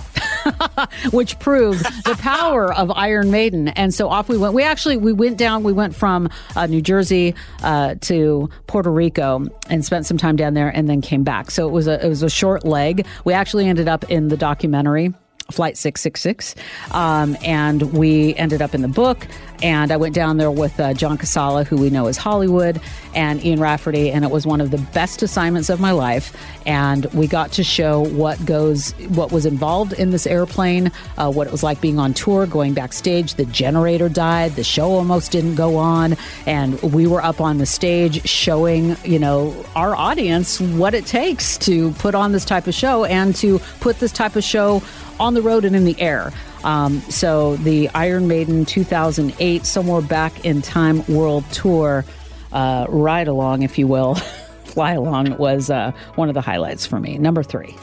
[1.11, 3.69] which proved the power of Iron Maiden.
[3.69, 4.53] And so off we went.
[4.53, 5.63] We actually we went down.
[5.63, 10.53] We went from uh, New Jersey uh, to Puerto Rico and spent some time down
[10.53, 11.51] there, and then came back.
[11.51, 13.05] So it was a it was a short leg.
[13.23, 15.13] We actually ended up in the documentary.
[15.51, 16.55] Flight 666.
[16.91, 19.27] Um, and we ended up in the book.
[19.61, 22.81] And I went down there with uh, John Casala, who we know as Hollywood,
[23.13, 26.35] and Ian Rafferty, and it was one of the best assignments of my life.
[26.65, 31.47] And we got to show what goes, what was involved in this airplane, uh, what
[31.47, 33.35] it was like being on tour, going backstage.
[33.35, 36.15] The generator died, the show almost didn't go on,
[36.45, 41.57] and we were up on the stage showing, you know, our audience what it takes
[41.59, 44.83] to put on this type of show and to put this type of show
[45.19, 46.33] on the road and in the air.
[46.65, 52.03] Um, so the Iron Maiden 2008 Somewhere Back in Time World Tour
[52.51, 54.15] uh, ride along, if you will,
[54.65, 57.17] fly along was uh, one of the highlights for me.
[57.19, 57.75] Number three.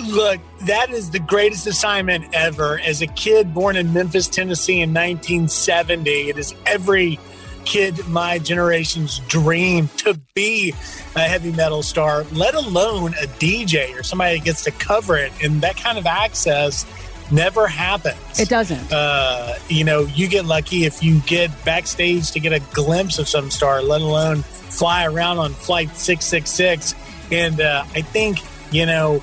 [0.00, 2.80] Look, that is the greatest assignment ever.
[2.80, 7.18] As a kid born in Memphis, Tennessee in 1970, it is every
[7.64, 10.72] kid my generation's dream to be
[11.16, 15.32] a heavy metal star, let alone a DJ or somebody that gets to cover it.
[15.42, 16.84] And that kind of access
[17.30, 18.38] never happens.
[18.38, 18.92] It doesn't.
[18.92, 23.28] Uh, you know, you get lucky if you get backstage to get a glimpse of
[23.28, 26.94] some star, let alone fly around on flight 666.
[27.32, 28.38] And uh, I think,
[28.72, 29.22] you know,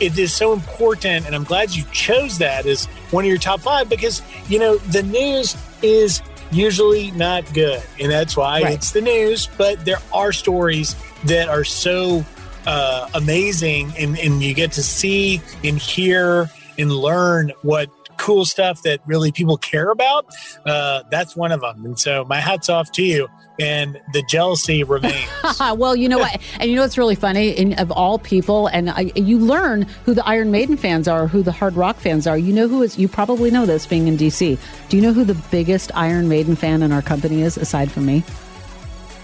[0.00, 3.60] it is so important, and I'm glad you chose that as one of your top
[3.60, 7.82] five because, you know, the news is usually not good.
[8.00, 8.74] And that's why right.
[8.74, 9.48] it's the news.
[9.56, 12.24] But there are stories that are so
[12.66, 18.82] uh, amazing, and, and you get to see and hear and learn what cool stuff
[18.82, 20.26] that really people care about.
[20.64, 21.84] Uh, that's one of them.
[21.84, 23.28] And so my hat's off to you.
[23.60, 25.28] And the jealousy remains.
[25.58, 26.40] well, you know what?
[26.60, 27.50] And you know what's really funny?
[27.50, 31.42] In, of all people, and I, you learn who the Iron Maiden fans are, who
[31.42, 32.38] the hard rock fans are.
[32.38, 34.58] You know who is, you probably know this being in DC.
[34.88, 38.06] Do you know who the biggest Iron Maiden fan in our company is, aside from
[38.06, 38.22] me?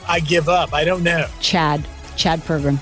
[0.08, 0.74] I give up.
[0.74, 1.26] I don't know.
[1.40, 1.86] Chad.
[2.16, 2.78] Chad Pergram.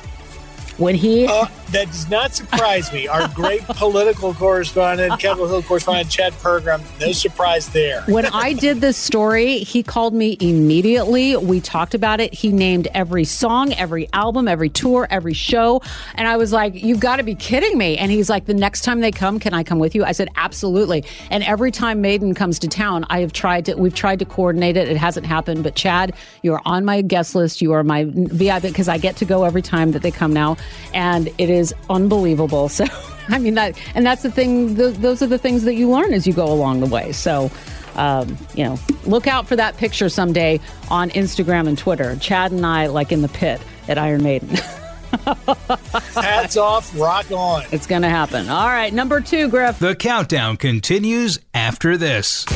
[0.79, 3.09] When he uh, that does not surprise me.
[3.09, 8.03] Our great political correspondent, Capitol Hill correspondent Chad Pergram, no surprise there.
[8.03, 11.37] when I did this story, he called me immediately.
[11.37, 12.33] We talked about it.
[12.35, 15.83] He named every song, every album, every tour, every show,
[16.15, 18.83] and I was like, "You've got to be kidding me!" And he's like, "The next
[18.83, 22.35] time they come, can I come with you?" I said, "Absolutely." And every time Maiden
[22.35, 23.75] comes to town, I have tried to.
[23.75, 24.89] We've tried to coordinate it.
[24.89, 27.61] It hasn't happened, but Chad, you are on my guest list.
[27.61, 30.57] You are my VIP because I get to go every time that they come now
[30.95, 31.56] and it is
[31.91, 32.71] unbelievable.
[32.77, 32.85] So,
[33.29, 34.77] I mean that, and that's the thing.
[34.77, 37.11] Th- those are the things that you learn as you go along the way.
[37.11, 37.51] So,
[37.97, 42.15] um, you know, look out for that picture someday on Instagram and Twitter.
[42.17, 44.57] Chad and I, like in the pit at Iron Maiden.
[46.15, 47.65] Hats off, rock on.
[47.73, 48.49] It's going to happen.
[48.49, 49.79] All right, number two, Griff.
[49.79, 52.47] The countdown continues after this.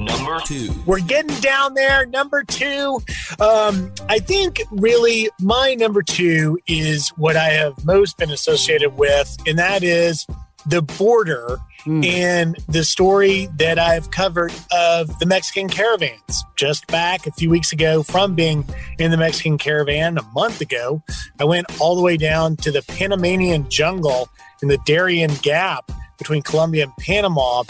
[0.00, 0.70] Number two.
[0.86, 2.06] We're getting down there.
[2.06, 3.00] Number two.
[3.40, 9.36] Um, I think really my number two is what I have most been associated with,
[9.46, 10.26] and that is
[10.66, 12.04] the border mm.
[12.04, 16.44] and the story that I've covered of the Mexican caravans.
[16.56, 18.64] Just back a few weeks ago from being
[18.98, 21.02] in the Mexican caravan a month ago,
[21.40, 24.28] I went all the way down to the Panamanian jungle
[24.62, 27.64] in the Darien Gap between Colombia and Panama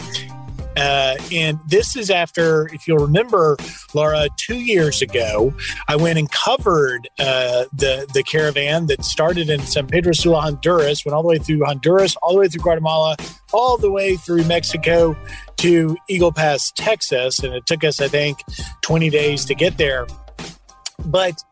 [0.77, 3.57] uh, and this is after, if you'll remember,
[3.95, 5.55] Laura, two years ago,
[5.89, 11.05] I went and covered uh, the the caravan that started in San Pedro Sula, Honduras,
[11.05, 13.17] went all the way through Honduras, all the way through Guatemala,
[13.53, 15.17] all the way through Mexico
[15.59, 18.39] to Eagle Pass, Texas, and it took us, I think,
[18.83, 20.07] 20 days to get there.
[21.05, 21.43] But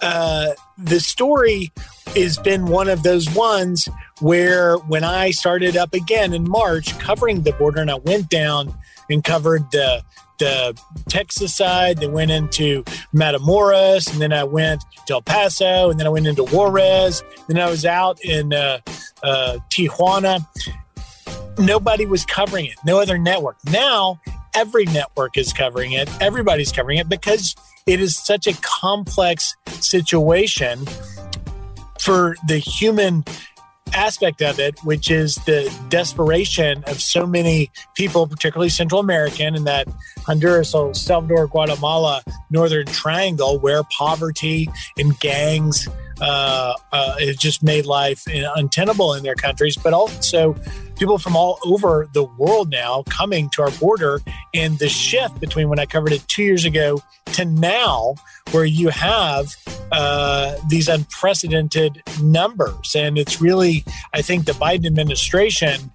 [0.00, 1.72] uh, the story
[2.16, 3.88] has been one of those ones
[4.22, 8.72] where when I started up again in March covering the border and I went down
[9.10, 10.02] and covered the
[10.38, 10.76] the
[11.08, 12.82] Texas side, then went into
[13.14, 17.60] Matamoros, and then I went to El Paso, and then I went into Juarez, then
[17.60, 18.80] I was out in uh,
[19.22, 20.44] uh, Tijuana.
[21.58, 23.56] Nobody was covering it, no other network.
[23.70, 24.20] Now,
[24.54, 27.54] every network is covering it, everybody's covering it because
[27.86, 30.86] it is such a complex situation
[32.00, 33.24] for the human
[33.94, 39.64] aspect of it, which is the desperation of so many people, particularly Central American, in
[39.64, 45.88] that Honduras, El Salvador, Guatemala, Northern Triangle, where poverty and gangs
[46.20, 50.54] uh, uh, it just made life untenable in their countries, but also
[50.96, 54.20] people from all over the world now coming to our border.
[54.54, 57.02] And the shift between when I covered it two years ago
[57.32, 58.14] to now,
[58.52, 59.54] where you have
[59.92, 62.94] uh, these unprecedented numbers.
[62.96, 63.84] And it's really,
[64.14, 65.92] I think, the Biden administration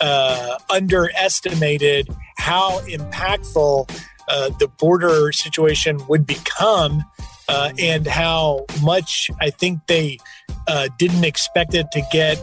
[0.00, 2.08] uh, underestimated
[2.38, 3.90] how impactful
[4.28, 7.04] uh, the border situation would become
[7.48, 10.18] uh, and how much I think they
[10.66, 12.40] uh, didn't expect it to get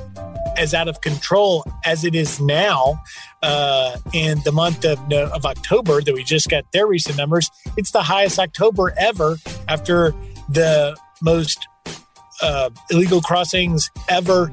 [0.57, 3.01] as out of control as it is now.
[3.43, 7.49] uh, in the month of, of October that we just got their recent numbers.
[7.77, 9.37] It's the highest October ever
[9.67, 10.13] after
[10.49, 11.67] the most
[12.41, 14.51] uh, illegal crossings ever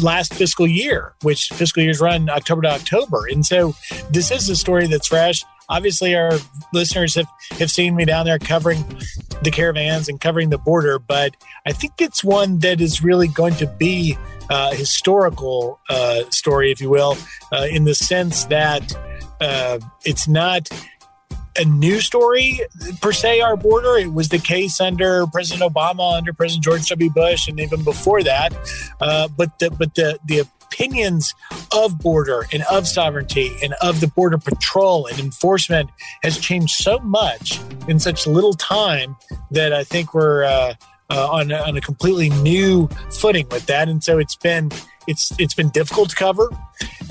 [0.00, 3.26] last fiscal year, which fiscal years run October to October.
[3.26, 3.74] And so
[4.10, 5.44] this is a story that's fresh.
[5.68, 6.32] Obviously, our
[6.72, 7.26] listeners have,
[7.58, 8.84] have seen me down there covering
[9.42, 13.54] the caravans and covering the border, but I think it's one that is really going
[13.54, 14.16] to be
[14.48, 17.16] uh, historical uh, story, if you will,
[17.52, 18.94] uh, in the sense that
[19.40, 20.68] uh, it's not
[21.58, 22.60] a new story
[23.00, 23.40] per se.
[23.40, 27.10] Our border it was the case under President Obama, under President George W.
[27.10, 28.54] Bush, and even before that.
[29.00, 31.34] Uh, but the but the the opinions
[31.72, 35.90] of border and of sovereignty and of the border patrol and enforcement
[36.22, 39.16] has changed so much in such little time
[39.50, 40.74] that I think we're uh,
[41.10, 43.88] uh, on, on a completely new footing with that.
[43.88, 44.70] And so it's been
[45.06, 46.48] it's it's been difficult to cover.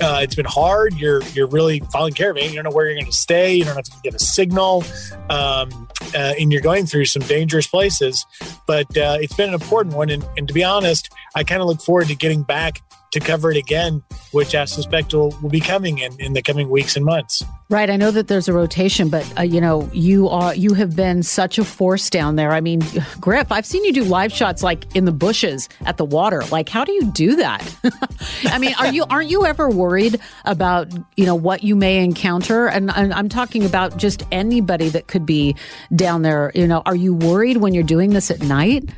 [0.00, 0.94] Uh, it's been hard.
[0.94, 2.50] You're you're really following caravan.
[2.50, 3.54] You don't know where you're going to stay.
[3.54, 4.84] You don't know if you get a signal,
[5.30, 8.24] um, uh, and you're going through some dangerous places.
[8.66, 10.10] But uh, it's been an important one.
[10.10, 12.82] And, and to be honest, I kind of look forward to getting back
[13.12, 14.02] to cover it again,
[14.32, 17.42] which I suspect will, will be coming in, in the coming weeks and months.
[17.68, 17.90] Right.
[17.90, 21.22] I know that there's a rotation, but uh, you know, you are you have been
[21.24, 22.52] such a force down there.
[22.52, 22.82] I mean,
[23.20, 26.42] Griff, I've seen you do live shots like in the bushes at the water.
[26.52, 27.76] Like, how do you do that?
[28.44, 32.68] I mean, are you aren't you ever worried about you know what you may encounter?
[32.68, 35.56] And, and I'm talking about just anybody that could be
[35.94, 36.52] down there.
[36.54, 38.88] You know, are you worried when you're doing this at night?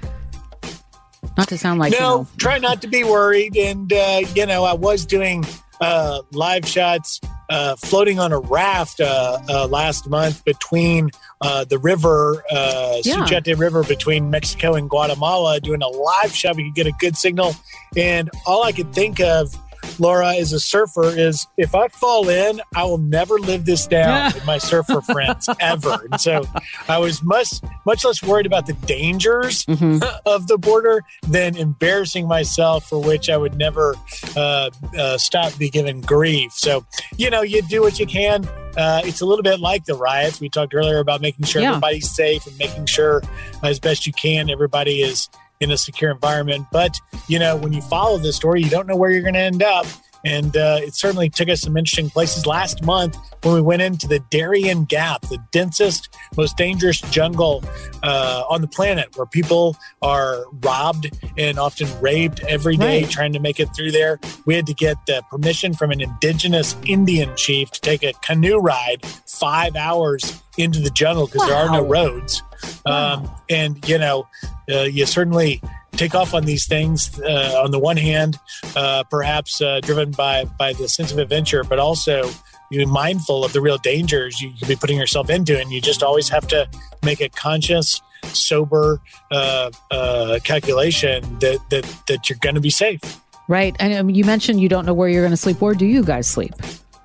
[1.38, 1.98] Not to sound like no.
[1.98, 2.26] You know.
[2.36, 3.56] Try not to be worried.
[3.56, 5.44] And uh, you know, I was doing
[5.80, 11.10] uh, live shots uh, floating on a raft uh, uh, last month between
[11.40, 13.24] uh, the river, uh, yeah.
[13.24, 16.56] Suchiate River, between Mexico and Guatemala, doing a live shot.
[16.56, 17.54] We could get a good signal.
[17.96, 19.54] And all I could think of
[19.98, 24.32] Laura, is a surfer, is if I fall in, I will never live this down
[24.32, 25.98] with my surfer friends ever.
[26.10, 26.44] And so
[26.88, 27.48] I was much
[27.84, 30.02] much less worried about the dangers mm-hmm.
[30.26, 33.94] of the border than embarrassing myself, for which I would never
[34.36, 36.52] uh, uh, stop be given grief.
[36.52, 36.84] So
[37.16, 38.48] you know, you do what you can.
[38.76, 40.40] Uh, it's a little bit like the riots.
[40.40, 41.70] We talked earlier about making sure yeah.
[41.70, 43.22] everybody's safe and making sure,
[43.64, 45.28] as best you can, everybody is
[45.60, 46.66] in a secure environment.
[46.72, 46.96] But,
[47.28, 49.62] you know, when you follow this story, you don't know where you're going to end
[49.62, 49.86] up.
[50.24, 52.44] And uh, it certainly took us some interesting places.
[52.44, 57.62] Last month, when we went into the Darien Gap, the densest, most dangerous jungle
[58.02, 63.10] uh, on the planet, where people are robbed and often raped every day right.
[63.10, 64.18] trying to make it through there.
[64.44, 68.58] We had to get uh, permission from an indigenous Indian chief to take a canoe
[68.58, 71.48] ride five hours into the jungle because wow.
[71.48, 72.42] there are no roads.
[72.86, 74.26] Um, and, you know,
[74.70, 78.38] uh, you certainly take off on these things uh, on the one hand,
[78.76, 82.30] uh, perhaps uh, driven by, by the sense of adventure, but also
[82.70, 85.58] you're mindful of the real dangers you could be putting yourself into.
[85.58, 86.68] And you just always have to
[87.02, 89.00] make a conscious, sober
[89.30, 93.00] uh, uh, calculation that, that, that you're going to be safe.
[93.48, 93.74] Right.
[93.80, 95.60] And um, you mentioned you don't know where you're going to sleep.
[95.60, 96.52] Where do you guys sleep?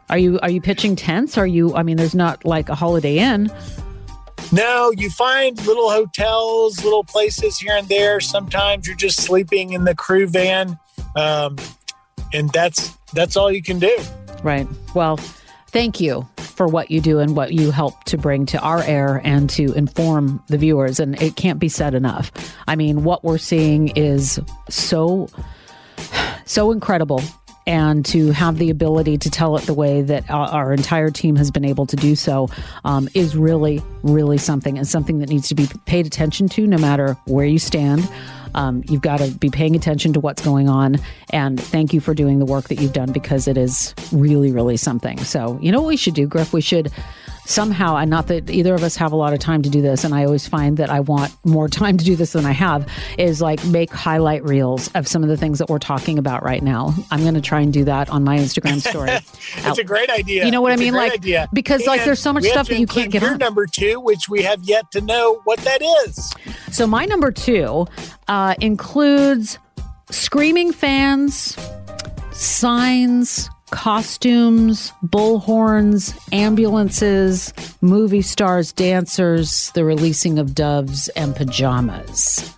[0.10, 1.38] Are you are you pitching tents?
[1.38, 1.74] Are you?
[1.76, 3.50] I mean, there's not like a Holiday Inn.
[4.52, 8.20] No, you find little hotels, little places here and there.
[8.20, 10.78] Sometimes you're just sleeping in the crew van,
[11.16, 11.58] um,
[12.34, 13.98] and that's that's all you can do.
[14.44, 14.68] Right.
[14.94, 15.18] Well,
[15.70, 19.22] thank you for what you do and what you help to bring to our air
[19.24, 21.00] and to inform the viewers.
[21.00, 22.32] And it can't be said enough.
[22.68, 25.30] I mean, what we're seeing is so
[26.46, 27.22] so incredible
[27.66, 31.52] and to have the ability to tell it the way that our, entire team has
[31.52, 32.50] been able to do so
[32.84, 36.78] um, is really, really something and something that needs to be paid attention to no
[36.78, 38.10] matter where you stand.
[38.56, 40.98] Um, you've got to be paying attention to what's going on.
[41.32, 44.78] And thank you for doing the work that you've done because it is really, really
[44.78, 45.18] something.
[45.24, 46.54] So, you know what we should do, Griff?
[46.54, 46.92] We should
[47.46, 50.04] somehow, and not that either of us have a lot of time to do this,
[50.04, 52.88] and I always find that I want more time to do this than I have,
[53.18, 56.64] is like make highlight reels of some of the things that we're talking about right
[56.64, 56.94] now.
[57.12, 59.10] I'm going to try and do that on my Instagram story.
[59.70, 60.46] it's a great idea.
[60.46, 60.94] You know what it's I mean?
[60.94, 61.50] Like, idea.
[61.54, 63.38] because and like there's so much stuff that you can't get your on.
[63.38, 66.34] number two, which we have yet to know what that is.
[66.72, 67.88] So my number two
[68.28, 69.60] uh, includes
[70.10, 71.58] screaming fans,
[72.32, 77.52] signs, costumes, bullhorns, ambulances,
[77.82, 82.56] movie stars, dancers, the releasing of doves, and pajamas.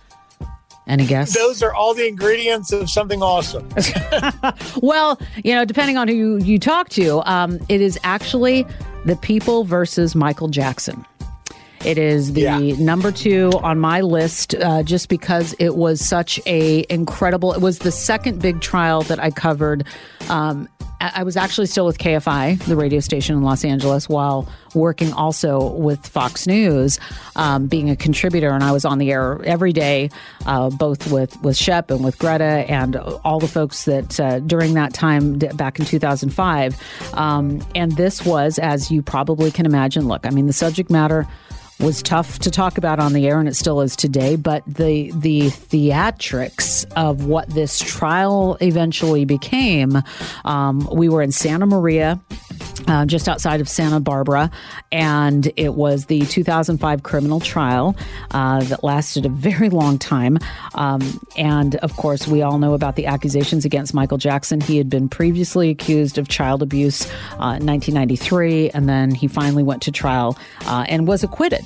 [0.86, 1.34] Any guess?
[1.34, 3.66] Those are all the ingredients of something awesome.
[4.82, 8.66] well, you know, depending on who you, you talk to, um, it is actually
[9.06, 11.02] the people versus Michael Jackson.
[11.86, 12.58] It is the yeah.
[12.58, 17.52] number two on my list, uh, just because it was such a incredible.
[17.52, 19.86] It was the second big trial that I covered.
[20.28, 20.68] Um,
[20.98, 25.74] I was actually still with KFI, the radio station in Los Angeles, while working also
[25.74, 26.98] with Fox News,
[27.36, 30.10] um, being a contributor, and I was on the air every day,
[30.46, 34.74] uh, both with with Shep and with Greta and all the folks that uh, during
[34.74, 36.82] that time back in 2005.
[37.14, 41.28] Um, and this was, as you probably can imagine, look, I mean, the subject matter
[41.78, 44.36] was tough to talk about on the air, and it still is today.
[44.36, 50.02] But the the theatrics of what this trial eventually became,
[50.44, 52.20] um, we were in Santa Maria.
[52.88, 54.48] Uh, just outside of Santa Barbara,
[54.92, 57.96] and it was the 2005 criminal trial
[58.30, 60.38] uh, that lasted a very long time.
[60.76, 64.60] Um, and of course, we all know about the accusations against Michael Jackson.
[64.60, 67.06] He had been previously accused of child abuse
[67.40, 71.65] uh, in 1993, and then he finally went to trial uh, and was acquitted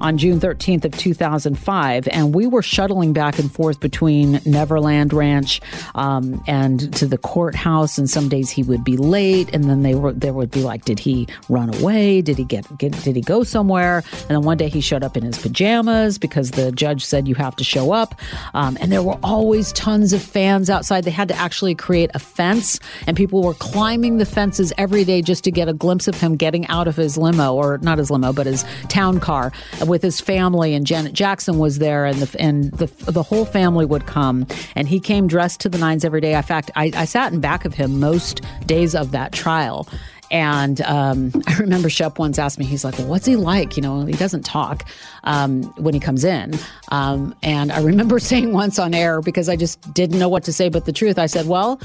[0.00, 5.60] on June 13th of 2005, and we were shuttling back and forth between Neverland Ranch
[5.94, 7.98] um, and to the courthouse.
[7.98, 10.84] And some days he would be late, and then they were there would be like,
[10.84, 12.22] did he run away?
[12.22, 14.02] Did he get, get did he go somewhere?
[14.12, 17.34] And then one day he showed up in his pajamas because the judge said you
[17.34, 18.14] have to show up.
[18.54, 21.04] Um, and there were always tons of fans outside.
[21.04, 25.22] They had to actually create a fence, and people were climbing the fences every day
[25.22, 28.10] just to get a glimpse of him getting out of his limo, or not his
[28.10, 29.52] limo, but his town car
[29.88, 33.84] with his family, and Janet Jackson was there, and the and the the whole family
[33.84, 36.34] would come, and he came dressed to the nines every day.
[36.34, 39.88] In fact, I, I sat in back of him most days of that trial.
[40.30, 43.76] And um, I remember Shep once asked me, he's like, well, what's he like?
[43.76, 44.86] You know, he doesn't talk
[45.24, 46.54] um, when he comes in.
[46.90, 50.52] Um, and I remember saying once on air, because I just didn't know what to
[50.52, 51.80] say but the truth, I said, well,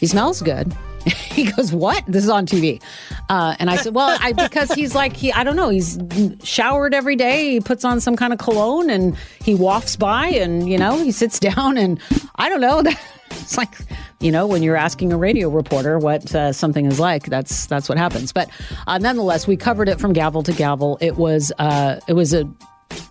[0.00, 0.74] he smells good.
[1.06, 2.04] he goes, "What?
[2.06, 2.82] This is on TV."
[3.28, 5.98] Uh, and I said, "Well, I, because he's like he, I don't know, he's
[6.42, 7.52] showered every day.
[7.52, 11.12] He puts on some kind of cologne, and he wafts by, and you know, he
[11.12, 12.00] sits down, and
[12.36, 12.82] I don't know.
[13.28, 13.74] It's like,
[14.20, 17.88] you know, when you're asking a radio reporter what uh, something is like, that's that's
[17.88, 18.32] what happens.
[18.32, 18.48] But
[18.86, 20.96] uh, nonetheless, we covered it from gavel to gavel.
[21.00, 22.48] It was uh, it was a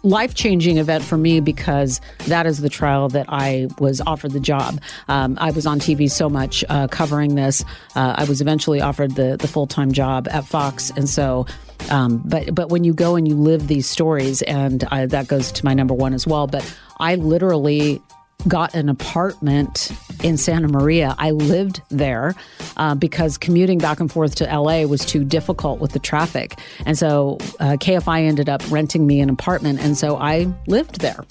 [0.04, 4.40] life changing event for me because that is the trial that I was offered the
[4.40, 4.80] job.
[5.08, 7.64] Um, I was on TV so much uh, covering this.
[7.96, 11.46] Uh, I was eventually offered the the full time job at Fox, and so.
[11.90, 15.52] Um, but but when you go and you live these stories, and I, that goes
[15.52, 16.48] to my number one as well.
[16.48, 16.64] But
[17.00, 18.02] I literally
[18.48, 19.92] got an apartment
[20.24, 21.16] in Santa Maria.
[21.18, 22.36] I lived there
[22.78, 26.60] uh, because commuting back and forth to LA was too difficult with the traffic.
[26.86, 29.80] And so uh, KFI ended up renting me an apartment.
[29.80, 31.24] And so I lived there.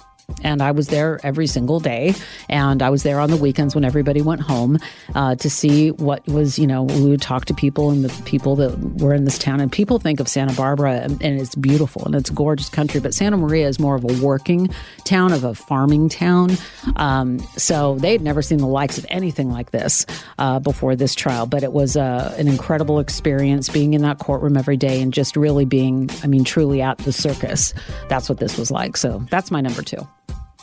[0.42, 2.14] And I was there every single day.
[2.48, 4.78] And I was there on the weekends when everybody went home
[5.14, 8.56] uh, to see what was, you know, we would talk to people and the people
[8.56, 9.60] that were in this town.
[9.60, 13.00] And people think of Santa Barbara and, it's beautiful and it's gorgeous country.
[13.00, 14.70] But Santa Maria is more of a working
[15.04, 16.52] town, of a farming town.
[16.96, 20.06] Um, so they had never seen the likes of anything like this
[20.38, 21.46] uh, before this trial.
[21.46, 25.36] But it was uh, an incredible experience being in that courtroom every day and just
[25.36, 27.74] really being, I mean, truly at the circus.
[28.08, 28.96] That's what this was like.
[28.96, 30.06] So that's my number two.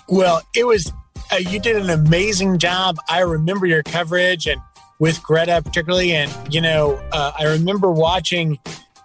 [0.08, 0.92] Well, it was,
[1.32, 2.98] uh, you did an amazing job.
[3.10, 4.62] I remember your coverage and
[5.00, 6.14] with Greta particularly.
[6.14, 8.60] And, you know, uh, I remember watching,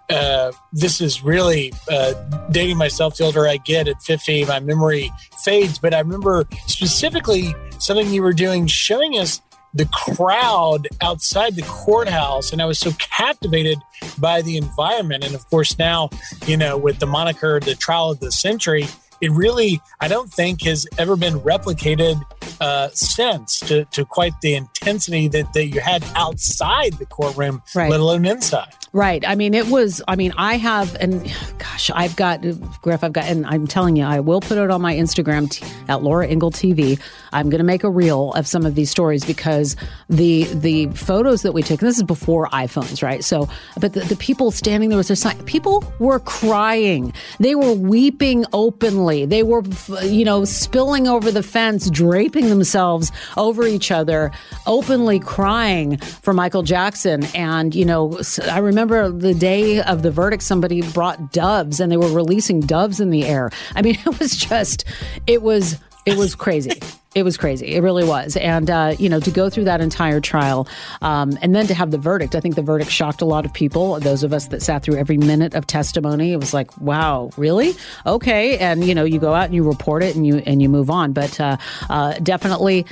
[0.09, 2.13] uh, this is really uh,
[2.51, 3.17] dating myself.
[3.17, 5.11] The older I get at 50, my memory
[5.43, 5.79] fades.
[5.79, 9.41] But I remember specifically something you were doing showing us
[9.73, 13.77] the crowd outside the courthouse and i was so captivated
[14.17, 16.09] by the environment and of course now
[16.47, 18.87] you know with the moniker the trial of the century
[19.21, 22.21] it really, I don't think, has ever been replicated
[22.61, 27.89] uh, since to, to quite the intensity that, that you had outside the courtroom, right.
[27.89, 28.73] let alone inside.
[28.93, 29.27] Right.
[29.27, 31.23] I mean, it was, I mean, I have, and
[31.59, 32.41] gosh, I've got,
[32.81, 35.65] Griff, I've got, and I'm telling you, I will put it on my Instagram t-
[35.87, 36.99] at Laura Ingle TV.
[37.33, 39.75] I'm going to make a reel of some of these stories because
[40.09, 43.23] the the photos that we took, this is before iPhones, right?
[43.23, 43.49] So,
[43.79, 47.13] but the, the people standing there with their sign, people were crying.
[47.39, 49.25] They were weeping openly.
[49.25, 49.63] They were,
[50.01, 54.31] you know, spilling over the fence, draping themselves over each other,
[54.65, 57.23] openly crying for Michael Jackson.
[57.35, 61.97] And, you know, I remember the day of the verdict, somebody brought doves and they
[61.97, 63.51] were releasing doves in the air.
[63.75, 64.85] I mean, it was just,
[65.25, 65.77] it was,
[66.07, 66.71] it was crazy.
[67.15, 67.73] It was crazy.
[67.73, 68.37] It really was.
[68.37, 70.67] And, uh, you know, to go through that entire trial
[71.01, 73.53] um, and then to have the verdict, I think the verdict shocked a lot of
[73.53, 73.99] people.
[73.99, 77.73] Those of us that sat through every minute of testimony, it was like, wow, really?
[78.05, 78.57] Okay.
[78.59, 80.89] And, you know, you go out and you report it and you, and you move
[80.89, 81.11] on.
[81.11, 81.57] But uh,
[81.89, 82.85] uh, definitely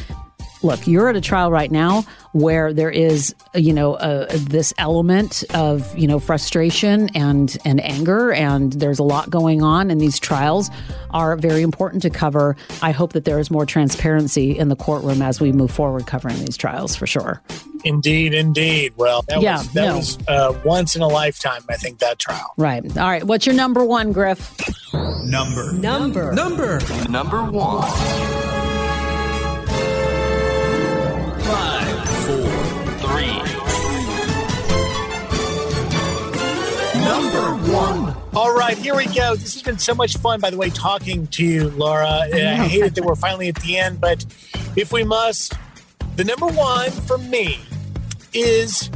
[0.65, 2.03] look, you're at a trial right now
[2.33, 8.33] where there is, you know, uh, this element of, you know, frustration and and anger,
[8.33, 10.69] and there's a lot going on, and these trials
[11.11, 12.57] are very important to cover.
[12.81, 16.37] I hope that there is more transparency in the courtroom as we move forward covering
[16.39, 17.41] these trials for sure.
[17.85, 18.93] Indeed, indeed.
[18.97, 19.95] Well, that Yeah, was that no.
[19.97, 21.61] was uh, once in a lifetime.
[21.69, 22.53] I think that trial.
[22.57, 22.83] Right.
[22.97, 23.23] All right.
[23.23, 24.57] What's your number one, Griff?
[25.23, 25.71] Number.
[25.73, 26.33] Number.
[26.33, 26.79] Number.
[27.07, 28.64] Number one.
[37.05, 38.15] Number one.
[38.35, 39.35] All right, here we go.
[39.35, 42.07] This has been so much fun, by the way, talking to you, Laura.
[42.07, 44.25] I hate it that we're finally at the end, but
[44.75, 45.53] if we must,
[46.15, 47.59] the number one for me
[48.33, 48.89] is,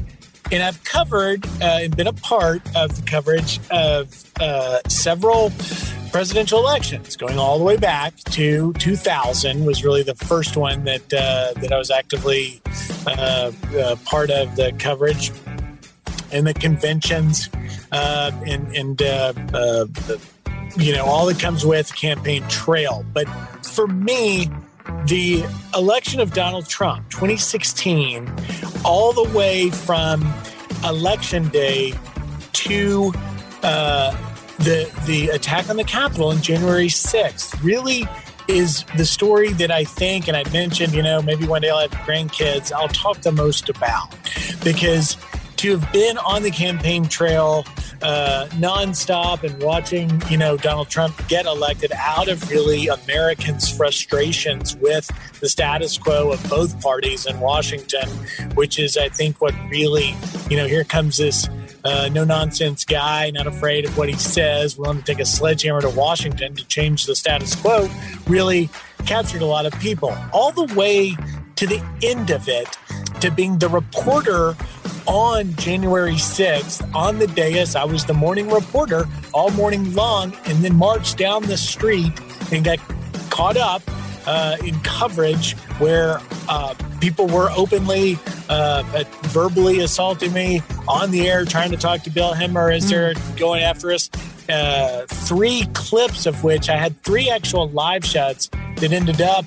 [0.51, 5.51] and I've covered uh, and been a part of the coverage of uh, several
[6.11, 11.13] presidential elections, going all the way back to 2000 was really the first one that
[11.13, 12.59] uh, that I was actively
[13.05, 15.31] uh, uh, part of the coverage
[16.31, 17.49] and the conventions
[17.91, 19.85] uh, and and uh, uh,
[20.77, 23.05] you know all that comes with campaign trail.
[23.13, 23.27] But
[23.63, 24.49] for me,
[25.05, 28.31] the election of Donald Trump, 2016,
[28.85, 30.33] all the way from
[30.83, 31.93] election day
[32.53, 33.11] to
[33.63, 34.15] uh,
[34.59, 38.05] the the attack on the Capitol on January 6th, really
[38.47, 41.81] is the story that I think, and I mentioned, you know, maybe one day I'll
[41.81, 44.09] have grandkids, I'll talk the most about
[44.63, 45.17] because
[45.59, 47.65] to have been on the campaign trail
[48.01, 54.77] uh, nonstop and watching, you know, Donald Trump get elected out of really Americans' frustrations
[54.77, 58.07] with the status quo of both parties in Washington,
[58.53, 60.15] which is, I think, what really,
[60.49, 61.49] you know, here comes this
[61.83, 65.81] uh, no nonsense guy, not afraid of what he says, willing to take a sledgehammer
[65.81, 67.89] to Washington to change the status quo,
[68.27, 68.69] really
[69.05, 70.17] captured a lot of people.
[70.31, 71.17] All the way
[71.57, 72.77] to the end of it,
[73.19, 74.55] to being the reporter
[75.09, 77.75] on January 6th on the dais.
[77.75, 82.13] I was the morning reporter all morning long and then marched down the street
[82.51, 82.77] and got
[83.31, 83.81] caught up
[84.27, 88.83] uh, in coverage where uh, people were openly uh,
[89.23, 93.63] verbally assaulting me on the air, trying to talk to Bill Hemmer as they're going
[93.63, 94.11] after us.
[94.47, 99.45] Uh, three clips of which I had three actual live shots that ended up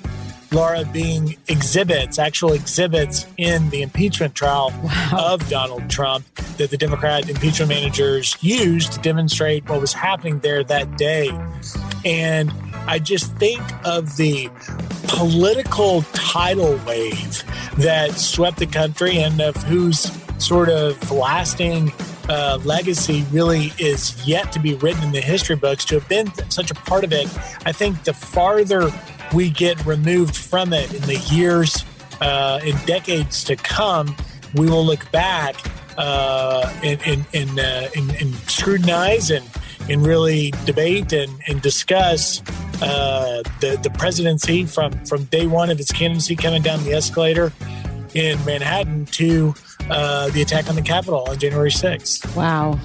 [0.53, 4.71] Laura being exhibits, actual exhibits in the impeachment trial
[5.11, 6.25] of Donald Trump
[6.57, 11.31] that the Democrat impeachment managers used to demonstrate what was happening there that day.
[12.05, 12.51] And
[12.87, 14.49] I just think of the
[15.07, 17.43] political tidal wave
[17.77, 21.91] that swept the country and of whose sort of lasting
[22.29, 25.85] uh, legacy really is yet to be written in the history books.
[25.85, 27.27] To have been such a part of it,
[27.65, 28.91] I think the farther
[29.33, 31.85] we get removed from it in the years
[32.21, 34.15] uh, in decades to come,
[34.55, 35.55] we will look back
[35.97, 39.47] uh, and, and, and, uh, and, and scrutinize and,
[39.89, 42.41] and really debate and, and discuss
[42.81, 47.51] uh, the, the presidency from, from day one of its candidacy coming down the escalator
[48.13, 49.53] in Manhattan to
[49.89, 52.35] uh, the attack on the Capitol on January 6th.
[52.35, 52.79] Wow.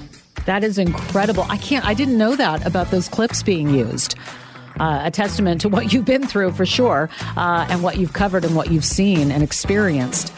[0.45, 1.45] That is incredible.
[1.49, 4.15] I can't, I didn't know that about those clips being used.
[4.79, 8.45] Uh, a testament to what you've been through for sure, uh, and what you've covered
[8.45, 10.33] and what you've seen and experienced.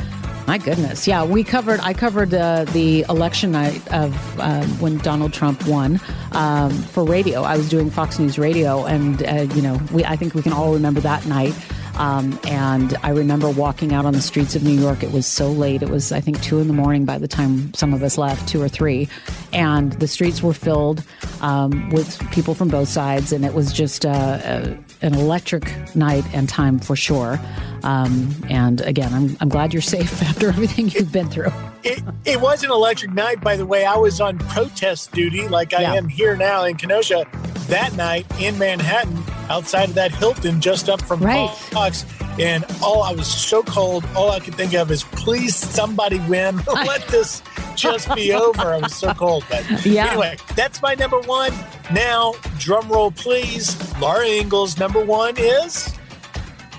[0.48, 1.80] My goodness, yeah, we covered.
[1.82, 7.44] I covered uh, the election night of uh, when Donald Trump won um, for radio.
[7.44, 10.52] I was doing Fox News Radio, and uh, you know, we I think we can
[10.52, 11.54] all remember that night.
[11.98, 15.04] Um, and I remember walking out on the streets of New York.
[15.04, 15.82] It was so late.
[15.84, 18.48] It was, I think, two in the morning by the time some of us left,
[18.48, 19.08] two or three.
[19.54, 21.04] And the streets were filled
[21.42, 23.32] um, with people from both sides.
[23.32, 27.40] And it was just uh, uh, an electric night and time for sure.
[27.84, 31.52] Um, and again, I'm, I'm glad you're safe after everything you've been through.
[31.84, 33.86] It, it was an electric night, by the way.
[33.86, 35.94] I was on protest duty, like I Yeah.
[35.96, 37.26] am here now in Kenosha,
[37.68, 41.50] that night in Manhattan, outside of that Hilton, just up from Right.
[41.50, 42.06] Fox.
[42.40, 44.06] And all I was so cold.
[44.16, 46.58] All I could think of is, please, somebody win.
[46.68, 47.44] Let this
[47.76, 48.74] just be over.
[48.74, 49.44] I was so cold.
[49.50, 50.08] But Yeah.
[50.08, 51.52] anyway, that's my number one.
[51.94, 53.76] Now, drum roll, please.
[54.00, 55.94] Laura Ingle's, number one is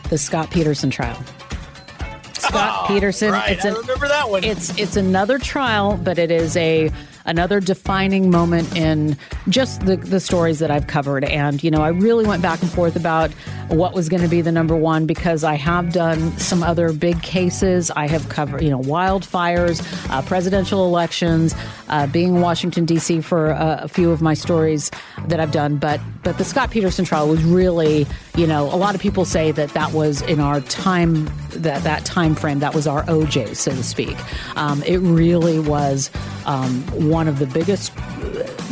[0.09, 1.23] The Scott Peterson trial.
[2.39, 3.31] Scott Oh, Peterson.
[3.33, 4.43] Right, It's I an, remember that one.
[4.43, 6.91] It's it's another trial, but it is a
[7.25, 9.17] another defining moment in
[9.49, 11.25] just the the stories that I've covered.
[11.25, 13.31] And you know, I really went back and forth about
[13.73, 17.23] what was going to be the number one because I have done some other big
[17.23, 17.91] cases.
[17.91, 21.55] I have covered you know wildfires, uh, presidential elections,
[21.89, 23.21] uh, being in Washington D.C.
[23.23, 24.91] for uh, a few of my stories
[25.27, 25.77] that I've done.
[25.77, 28.07] But but the Scott Peterson trial was really
[28.37, 32.05] you know a lot of people say that that was in our time that that
[32.05, 34.17] time frame that was our OJ so to speak.
[34.57, 36.11] Um, it really was
[36.47, 37.93] um, one of the biggest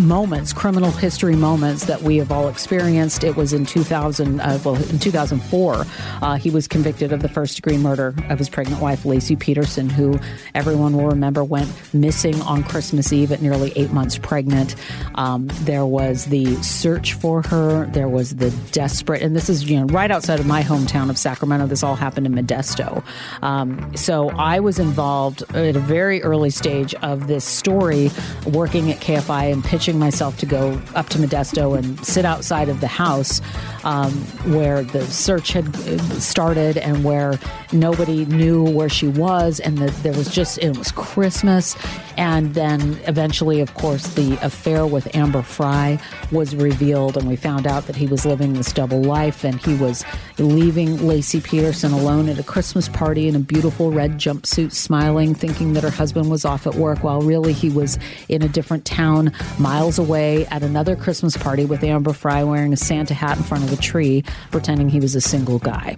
[0.00, 3.22] moments, criminal history moments that we have all experienced.
[3.22, 5.86] It was in 2000, uh, well, in 2004,
[6.22, 9.88] uh, he was convicted of the first degree murder of his pregnant wife, Laci Peterson,
[9.88, 10.18] who
[10.54, 14.74] everyone will remember went missing on Christmas Eve at nearly eight months pregnant.
[15.14, 17.86] Um, there was the search for her.
[17.86, 21.18] There was the desperate, and this is you know right outside of my hometown of
[21.18, 21.66] Sacramento.
[21.66, 23.02] This all happened in Modesto.
[23.42, 28.10] Um, so I was involved at a very early stage of this story,
[28.46, 32.80] working at KFI and pitching myself to go up to Modesto and sit outside of
[32.80, 33.40] the house
[33.84, 34.12] um,
[34.52, 35.74] where the search had
[36.20, 37.38] started and where
[37.72, 41.76] nobody knew where she was, and the, there was just it was Christmas,
[42.16, 45.98] and then eventually, of course, the affair with Amber Frey
[46.32, 49.74] was revealed, and we found out that he was living this double life, and he
[49.76, 50.04] was
[50.38, 55.72] leaving Laci Peterson alone at a Christmas party in a beautiful red jumpsuit, smiling, thinking
[55.74, 59.32] that her husband was off at work, while really he was in a different town,
[59.58, 63.64] miles away, at another Christmas party with Amber Frey wearing a Santa hat in front
[63.64, 64.24] of a tree,
[64.60, 65.96] pretending he was a single guy.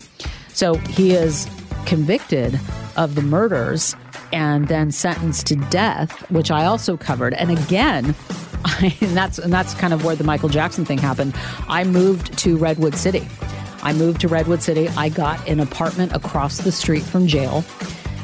[0.50, 1.50] So he is
[1.84, 2.60] convicted
[2.96, 3.96] of the murders
[4.32, 7.34] and then sentenced to death, which I also covered.
[7.34, 8.14] And again,
[8.64, 11.34] I, and that's and that's kind of where the Michael Jackson thing happened.
[11.68, 13.26] I moved to Redwood City.
[13.82, 14.88] I moved to Redwood City.
[14.90, 17.64] I got an apartment across the street from jail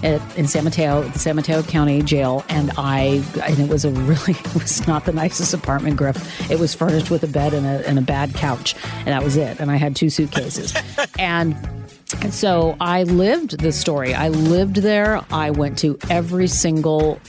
[0.03, 4.33] in San Mateo, the San Mateo County Jail, and I and it was a really
[4.39, 6.51] it was not the nicest apartment, Griff.
[6.51, 9.37] It was furnished with a bed and a, and a bad couch, and that was
[9.37, 9.61] it.
[9.61, 10.75] And I had two suitcases,
[11.19, 11.57] and
[12.23, 14.15] and so I lived the story.
[14.15, 15.25] I lived there.
[15.31, 17.21] I went to every single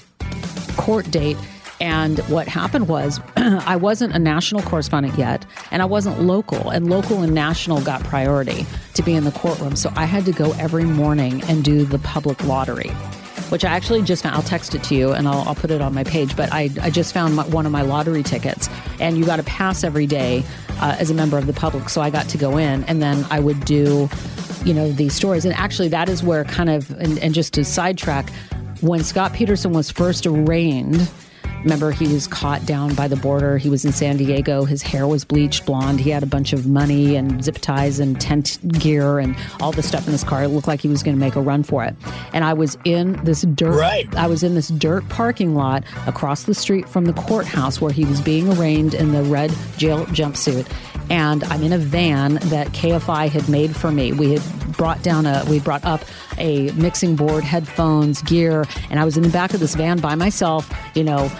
[0.78, 1.38] court date.
[1.80, 6.70] And what happened was, I wasn't a national correspondent yet, and I wasn't local.
[6.70, 8.66] And local and national got priority
[8.96, 9.76] to be in the courtroom.
[9.76, 12.90] So I had to go every morning and do the public lottery,
[13.50, 14.36] which I actually just found.
[14.36, 16.36] I'll text it to you and I'll, I'll put it on my page.
[16.36, 18.70] But I, I just found my, one of my lottery tickets,
[19.00, 20.44] and you got to pass every day
[20.82, 21.88] uh, as a member of the public.
[21.88, 24.10] So I got to go in, and then I would do,
[24.66, 25.46] you know, these stories.
[25.46, 28.30] And actually, that is where kind of, and, and just to sidetrack,
[28.82, 31.10] when Scott Peterson was first arraigned,
[31.64, 33.58] Remember, he was caught down by the border.
[33.58, 34.66] He was in San Diego.
[34.66, 36.00] His hair was bleached blonde.
[36.00, 39.84] He had a bunch of money and zip ties and tent gear and all the
[39.84, 40.44] stuff in his car.
[40.44, 41.96] It looked like he was going to make a run for it.
[42.34, 43.78] And I was in this dirt.
[43.78, 44.14] Right.
[44.16, 48.06] I was in this dirt parking lot across the street from the courthouse where he
[48.06, 50.68] was being arraigned in the red jail jumpsuit.
[51.10, 54.14] And I'm in a van that KFI had made for me.
[54.14, 56.02] We had brought down a, we brought up
[56.38, 60.16] a mixing board, headphones, gear, and I was in the back of this van by
[60.16, 61.32] myself, you know,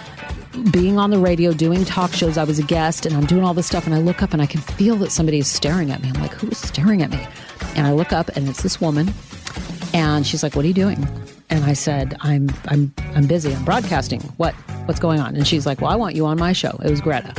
[0.72, 2.36] being on the radio, doing talk shows.
[2.36, 3.86] I was a guest and I'm doing all this stuff.
[3.86, 6.08] And I look up and I can feel that somebody is staring at me.
[6.08, 7.24] I'm like, who is staring at me?
[7.76, 9.12] And I look up and it's this woman.
[9.94, 11.06] And she's like, what are you doing?
[11.50, 13.54] And I said, I'm, I'm, I'm busy.
[13.54, 14.20] I'm broadcasting.
[14.36, 14.54] What,
[14.86, 15.34] what's going on?
[15.36, 16.78] And she's like, well, I want you on my show.
[16.84, 17.34] It was Greta.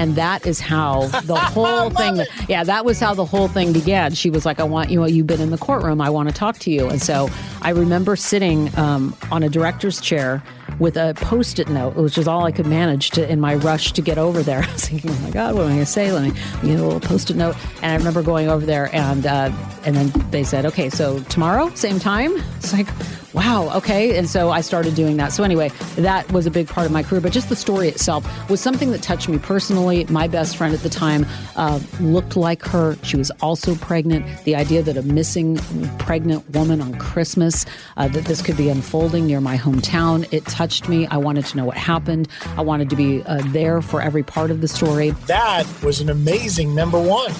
[0.00, 4.14] And that is how the whole thing, yeah, that was how the whole thing began.
[4.14, 6.00] She was like, I want you, know, you've been in the courtroom.
[6.00, 6.88] I want to talk to you.
[6.88, 7.28] And so
[7.60, 10.42] I remember sitting um, on a director's chair
[10.78, 14.02] with a post-it note, which is all I could manage to in my rush to
[14.02, 14.62] get over there.
[14.68, 16.12] I was thinking, oh my God, what am I going to say?
[16.12, 16.30] Let me
[16.62, 17.56] get a little post-it note.
[17.82, 19.52] And I remember going over there and, uh,
[19.84, 22.32] and then they said, okay, so tomorrow, same time.
[22.60, 22.88] It's like,
[23.32, 24.18] wow, okay.
[24.18, 25.32] And so I started doing that.
[25.32, 27.20] So anyway, that was a big part of my career.
[27.20, 30.04] But just the story itself was something that touched me personally.
[30.06, 32.96] My best friend at the time uh, looked like her.
[33.02, 34.26] She was also pregnant.
[34.44, 35.58] The idea that a missing
[35.98, 37.66] pregnant woman on Christmas,
[37.96, 41.06] uh, that this could be unfolding near my hometown, it touched me.
[41.06, 42.28] I wanted to know what happened.
[42.58, 45.12] I wanted to be uh, there for every part of the story.
[45.26, 47.32] That was an amazing number one.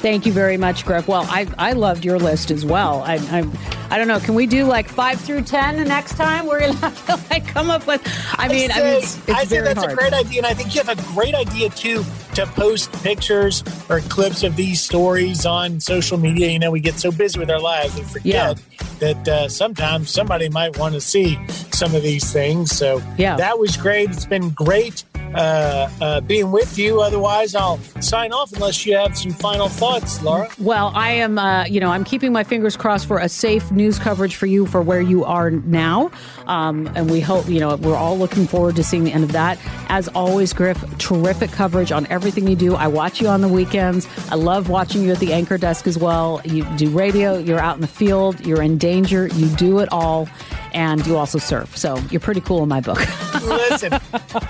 [0.00, 1.08] Thank you very much, Griff.
[1.08, 3.02] Well, I, I loved your list as well.
[3.02, 3.48] I, I
[3.90, 4.20] I don't know.
[4.20, 6.46] Can we do like five through ten the next time?
[6.46, 8.00] We're gonna have to like come up with.
[8.38, 9.92] I mean, I, say, I mean, it's, it's I very that's hard.
[9.92, 13.64] a great idea, and I think you have a great idea too to post pictures
[13.88, 16.48] or clips of these stories on social media.
[16.48, 18.54] You know, we get so busy with our lives we forget Yeah.
[19.00, 21.38] that uh, sometimes somebody might want to see
[21.72, 22.70] some of these things.
[22.76, 23.36] So Yeah.
[23.36, 24.10] that was great.
[24.10, 25.02] It's been great
[25.34, 27.00] uh, uh, being with you.
[27.00, 30.48] Otherwise, I'll sign off unless you have some final thoughts, Laura.
[30.58, 33.98] Well, I am, uh, you know, I'm keeping my fingers crossed for a safe news
[33.98, 36.10] coverage for you for where you are now.
[36.46, 39.32] Um, and we hope, you know, we're all looking forward to seeing the end of
[39.32, 39.58] that.
[39.88, 42.74] As always, Griff, terrific coverage on everything you do.
[42.74, 44.06] I watch you on the weekends.
[44.30, 46.40] I love watching you at the anchor desk as well.
[46.44, 50.28] You do radio, you're out in the field, you're in danger, you do it all,
[50.72, 51.76] and you also surf.
[51.76, 52.98] So you're pretty cool in my book.
[53.42, 53.98] Listen,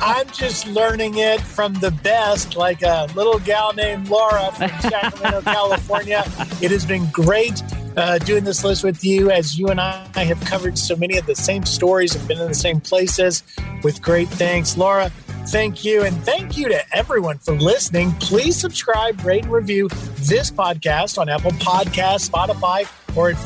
[0.01, 5.43] I'm just learning it from the best, like a little gal named Laura from Sacramento,
[5.43, 6.25] California.
[6.61, 7.62] It has been great
[7.97, 11.27] uh, doing this list with you as you and I have covered so many of
[11.27, 13.43] the same stories and been in the same places
[13.83, 14.77] with great thanks.
[14.77, 15.11] Laura,
[15.49, 16.03] Thank you.
[16.03, 18.12] And thank you to everyone for listening.
[18.21, 19.89] Please subscribe, rate, and review
[20.19, 23.37] this podcast on Apple Podcasts, Spotify, or at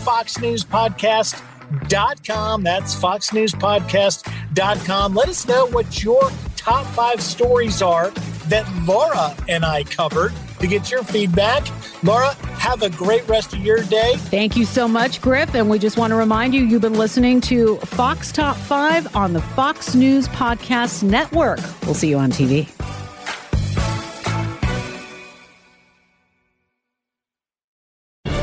[1.73, 2.62] foxnewspodcast.com.
[2.62, 5.14] That's foxnewspodcast.com.
[5.14, 8.11] Let us know what your top five stories are
[8.49, 11.66] that Laura and I covered to get your feedback.
[12.05, 14.14] Laura, have a great rest of your day.
[14.16, 15.55] Thank you so much, Griff.
[15.55, 19.33] And we just want to remind you you've been listening to Fox Top 5 on
[19.33, 21.61] the Fox News Podcast Network.
[21.83, 22.68] We'll see you on TV.